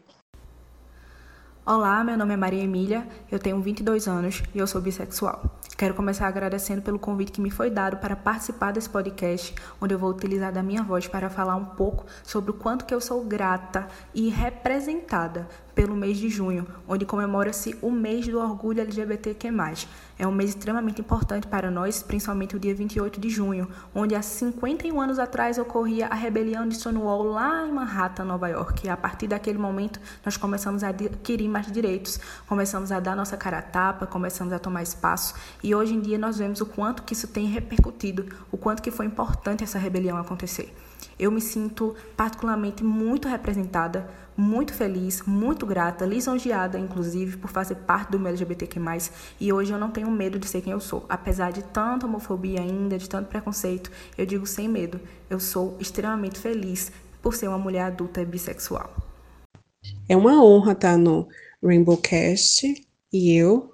Olá, 1.65 2.03
meu 2.03 2.15
nome 2.15 2.31
é 2.31 2.37
Maria 2.37 2.63
Emília, 2.63 3.07
eu 3.31 3.39
tenho 3.39 3.59
22 3.59 4.07
anos 4.07 4.43
e 4.53 4.59
eu 4.59 4.67
sou 4.67 4.79
bissexual. 4.79 5.41
Quero 5.75 5.95
começar 5.95 6.27
agradecendo 6.27 6.83
pelo 6.83 6.99
convite 6.99 7.31
que 7.31 7.41
me 7.41 7.49
foi 7.49 7.71
dado 7.71 7.97
para 7.97 8.15
participar 8.15 8.71
desse 8.71 8.87
podcast, 8.87 9.55
onde 9.81 9.91
eu 9.91 9.97
vou 9.97 10.11
utilizar 10.11 10.53
da 10.53 10.61
minha 10.61 10.83
voz 10.83 11.07
para 11.07 11.27
falar 11.27 11.55
um 11.55 11.65
pouco 11.65 12.05
sobre 12.23 12.51
o 12.51 12.53
quanto 12.53 12.85
que 12.85 12.93
eu 12.93 13.01
sou 13.01 13.25
grata 13.25 13.87
e 14.13 14.29
representada 14.29 15.47
pelo 15.75 15.95
mês 15.95 16.17
de 16.17 16.29
junho, 16.29 16.65
onde 16.87 17.05
comemora-se 17.05 17.77
o 17.81 17.91
mês 17.91 18.25
do 18.25 18.39
orgulho 18.39 18.79
LGBTQ+. 18.79 19.51
É 20.17 20.25
um 20.25 20.31
mês 20.31 20.51
extremamente 20.51 21.01
importante 21.01 21.45
para 21.45 21.69
nós, 21.69 22.01
principalmente 22.01 22.55
o 22.55 22.59
dia 22.59 22.73
28 22.73 23.19
de 23.19 23.29
junho, 23.29 23.67
onde 23.93 24.15
há 24.15 24.21
51 24.21 24.99
anos 25.01 25.19
atrás 25.19 25.57
ocorria 25.57 26.07
a 26.07 26.15
rebelião 26.15 26.65
de 26.65 26.75
Stonewall 26.75 27.23
lá 27.23 27.67
em 27.67 27.71
Manhattan, 27.73 28.23
Nova 28.23 28.47
York. 28.47 28.87
E 28.87 28.89
a 28.89 28.95
partir 28.95 29.27
daquele 29.27 29.57
momento, 29.57 29.99
nós 30.23 30.37
começamos 30.37 30.83
a 30.83 30.87
adquirir 30.87 31.49
mais 31.49 31.69
direitos, 31.69 32.19
começamos 32.47 32.93
a 32.93 32.99
dar 33.01 33.15
nossa 33.15 33.35
cara 33.35 33.57
a 33.57 33.61
tapa, 33.61 34.07
começamos 34.07 34.53
a 34.53 34.59
tomar 34.59 34.83
espaço, 34.83 35.35
e 35.61 35.75
hoje 35.75 35.93
em 35.93 35.99
dia 35.99 36.17
nós 36.17 36.37
vemos 36.37 36.61
o 36.61 36.65
quanto 36.65 37.03
que 37.03 37.13
isso 37.13 37.27
tem 37.27 37.47
repercutido, 37.47 38.25
o 38.49 38.57
quanto 38.57 38.81
que 38.81 38.91
foi 38.91 39.05
importante 39.05 39.63
essa 39.65 39.77
rebelião 39.77 40.17
acontecer. 40.17 40.73
Eu 41.17 41.31
me 41.31 41.39
sinto 41.39 41.95
particularmente 42.17 42.83
muito 42.83 43.27
representada, 43.27 44.09
muito 44.35 44.73
feliz, 44.73 45.21
muito 45.25 45.65
grata, 45.65 46.05
lisonjeada, 46.05 46.77
inclusive, 46.77 47.37
por 47.37 47.49
fazer 47.49 47.75
parte 47.75 48.11
do 48.11 48.19
meio 48.19 48.33
LGBTQ+, 48.33 48.79
e 49.39 49.53
hoje 49.53 49.71
eu 49.71 49.79
não 49.79 49.91
tenho 49.91 50.11
medo 50.11 50.37
de 50.37 50.47
ser 50.47 50.61
quem 50.61 50.73
eu 50.73 50.79
sou. 50.81 51.05
Apesar 51.07 51.51
de 51.51 51.63
tanta 51.63 52.05
homofobia 52.05 52.59
ainda, 52.59 52.97
de 52.97 53.07
tanto 53.07 53.29
preconceito, 53.29 53.89
eu 54.17 54.25
digo 54.25 54.45
sem 54.45 54.67
medo, 54.67 54.99
eu 55.29 55.39
sou 55.39 55.77
extremamente 55.79 56.37
feliz 56.37 56.91
por 57.21 57.33
ser 57.33 57.47
uma 57.47 57.57
mulher 57.57 57.83
adulta 57.83 58.21
e 58.21 58.25
bissexual. 58.25 58.93
É 60.09 60.17
uma 60.17 60.43
honra 60.43 60.73
estar 60.73 60.97
no 60.97 61.27
Rainbow 61.63 61.97
Cast 61.97 62.67
e 63.11 63.33
eu 63.33 63.73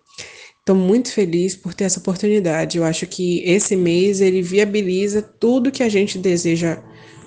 estou 0.60 0.76
muito 0.76 1.12
feliz 1.12 1.56
por 1.56 1.74
ter 1.74 1.86
essa 1.86 2.00
oportunidade. 2.00 2.78
Eu 2.78 2.84
acho 2.84 3.08
que 3.08 3.42
esse 3.44 3.76
mês 3.76 4.22
ele 4.22 4.42
viabiliza 4.42 5.22
tudo 5.22 5.72
que 5.72 5.84
a 5.84 5.90
gente 5.90 6.18
deseja 6.18 6.82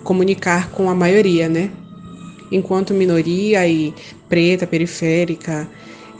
comunicar 0.05 0.71
com 0.71 0.89
a 0.89 0.95
maioria, 0.95 1.49
né? 1.49 1.73
Enquanto 2.53 2.95
minoria 2.95 3.67
e 3.67 3.93
preta, 4.29 4.67
periférica, 4.67 5.69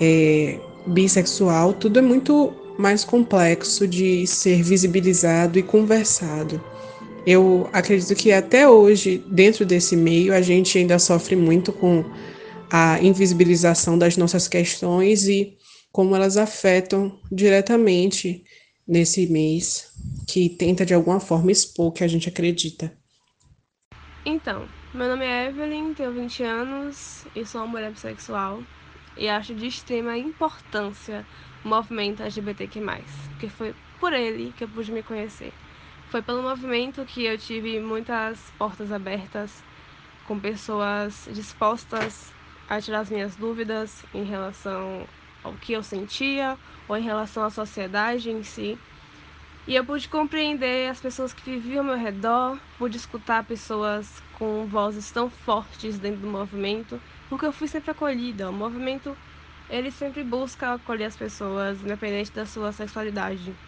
é, 0.01 0.59
bissexual, 0.87 1.73
tudo 1.75 1.99
é 1.99 2.03
muito 2.03 2.53
mais 2.79 3.05
complexo 3.05 3.87
de 3.87 4.27
ser 4.27 4.63
visibilizado 4.63 5.59
e 5.59 5.63
conversado. 5.63 6.61
Eu 7.27 7.69
acredito 7.73 8.15
que 8.15 8.33
até 8.33 8.69
hoje, 8.69 9.23
dentro 9.29 9.65
desse 9.65 9.97
meio, 9.97 10.35
a 10.35 10.43
gente 10.43 10.77
ainda 10.77 10.99
sofre 10.99 11.37
muito 11.37 11.73
com 11.73 12.05
a 12.71 13.01
invisibilização 13.01 13.97
das 13.97 14.17
nossas 14.17 14.49
questões 14.49 15.27
e 15.29 15.57
como 15.93 16.17
elas 16.17 16.37
afetam 16.37 17.21
diretamente 17.31 18.43
nesse 18.87 19.27
mês 19.27 19.87
que 20.27 20.49
tenta 20.49 20.85
de 20.85 20.93
alguma 20.93 21.21
forma 21.21 21.53
expor 21.53 21.87
o 21.87 21.93
que 21.93 22.05
a 22.05 22.09
gente 22.09 22.29
acredita. 22.29 22.93
Então, 24.25 24.67
meu 24.93 25.09
nome 25.09 25.27
é 25.27 25.49
Evelyn, 25.49 25.93
tenho 25.93 26.13
20 26.13 26.43
anos 26.43 27.27
e 27.35 27.45
sou 27.45 27.61
uma 27.61 27.67
mulher 27.67 27.91
bissexual 27.91 28.63
e 29.17 29.29
acho 29.29 29.55
de 29.55 29.67
extrema 29.67 30.17
importância 30.17 31.27
o 31.63 31.69
movimento 31.69 32.23
LGBTQ+, 32.23 32.81
porque 33.29 33.49
foi 33.49 33.75
por 33.99 34.13
ele 34.15 34.53
que 34.53 34.65
eu 34.65 34.69
pude 34.69 34.91
me 34.93 35.03
conhecer. 35.03 35.53
Foi 36.07 36.23
pelo 36.23 36.43
movimento 36.43 37.05
que 37.05 37.25
eu 37.25 37.37
tive 37.37 37.79
muitas 37.81 38.51
portas 38.53 38.91
abertas 38.93 39.63
com 40.25 40.41
pessoas 40.41 41.29
dispostas 41.31 42.33
a 42.67 42.81
tirar 42.81 43.01
as 43.01 43.11
minhas 43.11 43.37
dúvidas 43.37 44.07
em 44.15 44.25
relação 44.25 45.07
ao 45.43 45.55
que 45.59 45.73
eu 45.73 45.83
sentia 45.83 46.59
ou 46.89 46.97
em 46.97 47.03
relação 47.03 47.45
à 47.45 47.51
sociedade 47.51 48.31
em 48.31 48.43
si. 48.43 48.79
E 49.67 49.75
eu 49.75 49.85
pude 49.87 50.09
compreender 50.11 50.91
as 50.91 51.01
pessoas 51.01 51.33
que 51.33 51.43
viviam 51.51 51.79
ao 51.81 51.85
meu 51.85 51.97
redor, 51.97 52.61
pude 52.77 52.99
escutar 52.99 53.45
pessoas 53.47 54.21
com 54.31 54.67
vozes 54.67 55.11
tão 55.11 55.31
fortes 55.31 55.99
dentro 55.99 56.21
do 56.21 56.27
movimento, 56.29 57.03
porque 57.29 57.47
eu 57.47 57.53
fui 57.53 57.67
sempre 57.67 57.91
acolhida. 57.91 58.51
O 58.51 58.53
movimento, 58.53 59.19
ele 59.69 59.91
sempre 59.91 60.23
busca 60.23 60.75
acolher 60.75 61.07
as 61.07 61.17
pessoas, 61.17 61.81
independente 61.83 62.31
da 62.33 62.45
sua 62.45 62.73
sexualidade. 62.73 63.59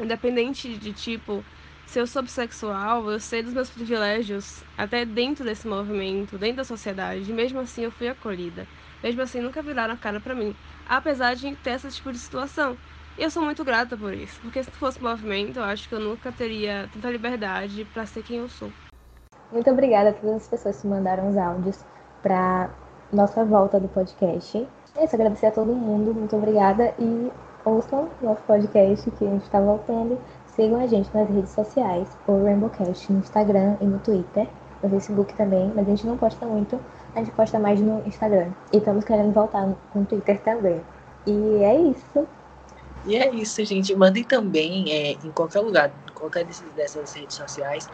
Independente 0.00 0.78
de 0.78 0.92
tipo, 0.94 1.46
se 1.86 2.00
eu 2.00 2.06
sou 2.06 2.22
bissexual, 2.22 3.10
eu 3.10 3.20
sei 3.20 3.42
dos 3.42 3.54
meus 3.54 3.70
privilégios, 3.70 4.64
até 4.76 5.04
dentro 5.04 5.44
desse 5.44 5.66
movimento, 5.66 6.38
dentro 6.38 6.56
da 6.58 6.64
sociedade, 6.64 7.30
e 7.30 7.34
mesmo 7.34 7.58
assim 7.60 7.82
eu 7.84 7.92
fui 7.92 8.08
acolhida. 8.08 8.68
Mesmo 9.02 9.22
assim, 9.22 9.40
nunca 9.40 9.62
viraram 9.62 9.94
a 9.94 9.98
cara 9.98 10.20
para 10.20 10.34
mim, 10.34 10.56
apesar 10.84 11.34
de 11.34 11.56
ter 11.56 11.70
esse 11.72 11.90
tipo 11.92 12.12
de 12.12 12.18
situação. 12.18 12.78
Eu 13.18 13.30
sou 13.30 13.42
muito 13.42 13.64
grata 13.64 13.96
por 13.96 14.12
isso, 14.12 14.38
porque 14.42 14.62
se 14.62 14.70
fosse 14.72 15.02
movimento, 15.02 15.58
eu 15.58 15.64
acho 15.64 15.88
que 15.88 15.94
eu 15.94 16.00
nunca 16.00 16.30
teria 16.30 16.86
tanta 16.92 17.10
liberdade 17.10 17.82
para 17.86 18.04
ser 18.04 18.22
quem 18.22 18.36
eu 18.36 18.48
sou. 18.48 18.70
Muito 19.50 19.70
obrigada 19.70 20.10
a 20.10 20.12
todas 20.12 20.36
as 20.36 20.48
pessoas 20.48 20.82
que 20.82 20.86
mandaram 20.86 21.30
os 21.30 21.36
áudios 21.36 21.82
para 22.22 22.68
nossa 23.10 23.42
volta 23.42 23.80
do 23.80 23.88
podcast. 23.88 24.68
É 24.94 25.04
isso, 25.04 25.14
agradecer 25.14 25.46
a 25.46 25.50
todo 25.50 25.72
mundo, 25.72 26.12
muito 26.12 26.36
obrigada 26.36 26.92
e 26.98 27.32
ouçam 27.64 28.10
nosso 28.20 28.42
podcast 28.42 29.10
que 29.12 29.24
a 29.24 29.30
gente 29.30 29.44
está 29.44 29.60
voltando. 29.60 30.18
Sigam 30.48 30.78
a 30.78 30.86
gente 30.86 31.08
nas 31.14 31.28
redes 31.30 31.52
sociais, 31.52 32.08
o 32.26 32.44
Rainbowcast 32.44 33.10
no 33.10 33.20
Instagram 33.20 33.76
e 33.80 33.86
no 33.86 33.98
Twitter, 34.00 34.46
no 34.82 34.90
Facebook 34.90 35.32
também, 35.34 35.72
mas 35.74 35.86
a 35.86 35.90
gente 35.90 36.06
não 36.06 36.18
posta 36.18 36.44
muito, 36.44 36.78
a 37.14 37.20
gente 37.20 37.30
posta 37.32 37.58
mais 37.58 37.80
no 37.80 38.06
Instagram. 38.06 38.50
E 38.74 38.76
estamos 38.76 39.06
querendo 39.06 39.32
voltar 39.32 39.74
com 39.90 40.00
o 40.02 40.04
Twitter 40.04 40.38
também. 40.42 40.82
E 41.26 41.62
é 41.62 41.80
isso. 41.80 42.26
E 43.06 43.16
é 43.16 43.32
isso, 43.32 43.64
gente. 43.64 43.94
Mandem 43.94 44.24
também 44.24 44.92
é, 44.92 45.12
em 45.12 45.30
qualquer 45.30 45.60
lugar, 45.60 45.92
em 46.10 46.12
qualquer 46.12 46.44
dessas 46.44 47.14
redes 47.14 47.36
sociais, 47.36 47.88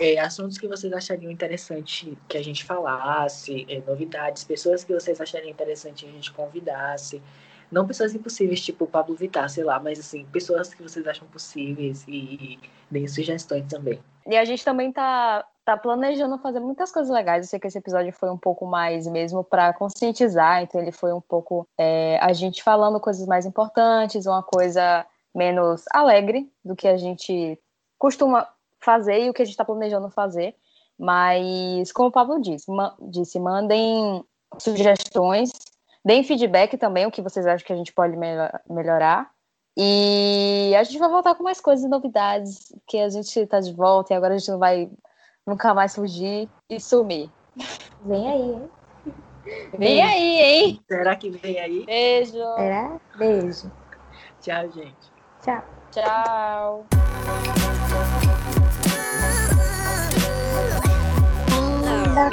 é, 0.00 0.18
assuntos 0.18 0.56
que 0.58 0.66
vocês 0.66 0.92
achariam 0.92 1.30
interessante 1.30 2.16
que 2.28 2.38
a 2.38 2.42
gente 2.42 2.64
falasse, 2.64 3.66
é, 3.68 3.82
novidades, 3.86 4.44
pessoas 4.44 4.82
que 4.82 4.92
vocês 4.92 5.20
achariam 5.20 5.50
interessante 5.50 6.04
que 6.04 6.10
a 6.10 6.14
gente 6.14 6.32
convidasse. 6.32 7.22
Não 7.70 7.86
pessoas 7.86 8.14
impossíveis, 8.14 8.60
tipo 8.60 8.84
o 8.84 8.86
Pablo 8.86 9.14
Vittar, 9.14 9.48
sei 9.50 9.64
lá, 9.64 9.78
mas 9.78 9.98
assim, 9.98 10.24
pessoas 10.26 10.72
que 10.72 10.82
vocês 10.82 11.06
acham 11.06 11.26
possíveis 11.28 12.04
e, 12.06 12.12
e 12.12 12.58
deem 12.90 13.08
sugestões 13.08 13.66
também. 13.66 14.00
E 14.26 14.36
a 14.36 14.44
gente 14.44 14.64
também 14.64 14.92
tá, 14.92 15.44
tá 15.66 15.76
planejando 15.76 16.38
fazer 16.38 16.60
muitas 16.60 16.92
coisas 16.92 17.12
legais. 17.12 17.44
Eu 17.44 17.50
sei 17.50 17.58
que 17.58 17.66
esse 17.66 17.76
episódio 17.76 18.12
foi 18.12 18.30
um 18.30 18.38
pouco 18.38 18.64
mais 18.64 19.04
mesmo 19.08 19.42
para 19.42 19.74
conscientizar, 19.74 20.62
então 20.62 20.80
ele 20.80 20.92
foi 20.92 21.12
um 21.12 21.20
pouco 21.20 21.68
é, 21.76 22.18
a 22.22 22.32
gente 22.32 22.62
falando 22.62 23.00
coisas 23.00 23.26
mais 23.26 23.44
importantes, 23.44 24.26
uma 24.26 24.44
coisa 24.44 25.04
menos 25.34 25.82
alegre 25.90 26.48
do 26.64 26.76
que 26.76 26.86
a 26.86 26.96
gente 26.96 27.60
costuma 27.98 28.48
fazer 28.80 29.24
e 29.24 29.28
o 29.28 29.34
que 29.34 29.42
a 29.42 29.44
gente 29.44 29.54
está 29.54 29.64
planejando 29.64 30.08
fazer. 30.08 30.54
Mas, 30.96 31.90
como 31.90 32.08
o 32.10 32.12
Pablo 32.12 32.40
disse, 32.40 32.70
ma 32.70 32.94
disse, 33.00 33.40
mandem 33.40 34.24
sugestões, 34.58 35.50
deem 36.04 36.22
feedback 36.22 36.78
também, 36.78 37.06
o 37.06 37.10
que 37.10 37.20
vocês 37.20 37.44
acham 37.44 37.66
que 37.66 37.72
a 37.72 37.76
gente 37.76 37.92
pode 37.92 38.16
melhorar. 38.70 39.30
E 39.76 40.72
a 40.78 40.84
gente 40.84 40.98
vai 40.98 41.08
voltar 41.08 41.34
com 41.34 41.42
mais 41.42 41.60
coisas 41.60 41.84
e 41.84 41.88
novidades, 41.88 42.72
que 42.86 42.98
a 42.98 43.08
gente 43.10 43.38
está 43.38 43.60
de 43.60 43.74
volta 43.74 44.14
e 44.14 44.16
agora 44.16 44.34
a 44.34 44.38
gente 44.38 44.50
não 44.50 44.58
vai 44.58 44.88
nunca 45.46 45.72
mais 45.72 45.94
fugir 45.94 46.48
e 46.68 46.80
sumir. 46.80 47.30
Vem 48.04 48.28
aí, 48.28 48.42
hein? 48.42 48.70
Vem 49.78 50.02
aí, 50.02 50.40
hein? 50.40 50.80
Será 50.88 51.14
que 51.14 51.30
vem 51.30 51.58
aí? 51.60 51.86
Beijo. 51.86 52.32
Será? 52.32 53.00
Beijo. 53.16 53.70
Tchau, 54.40 54.70
gente. 54.72 55.12
Tchau. 55.42 55.64
Tchau. 55.92 56.86
Ainda 61.86 62.30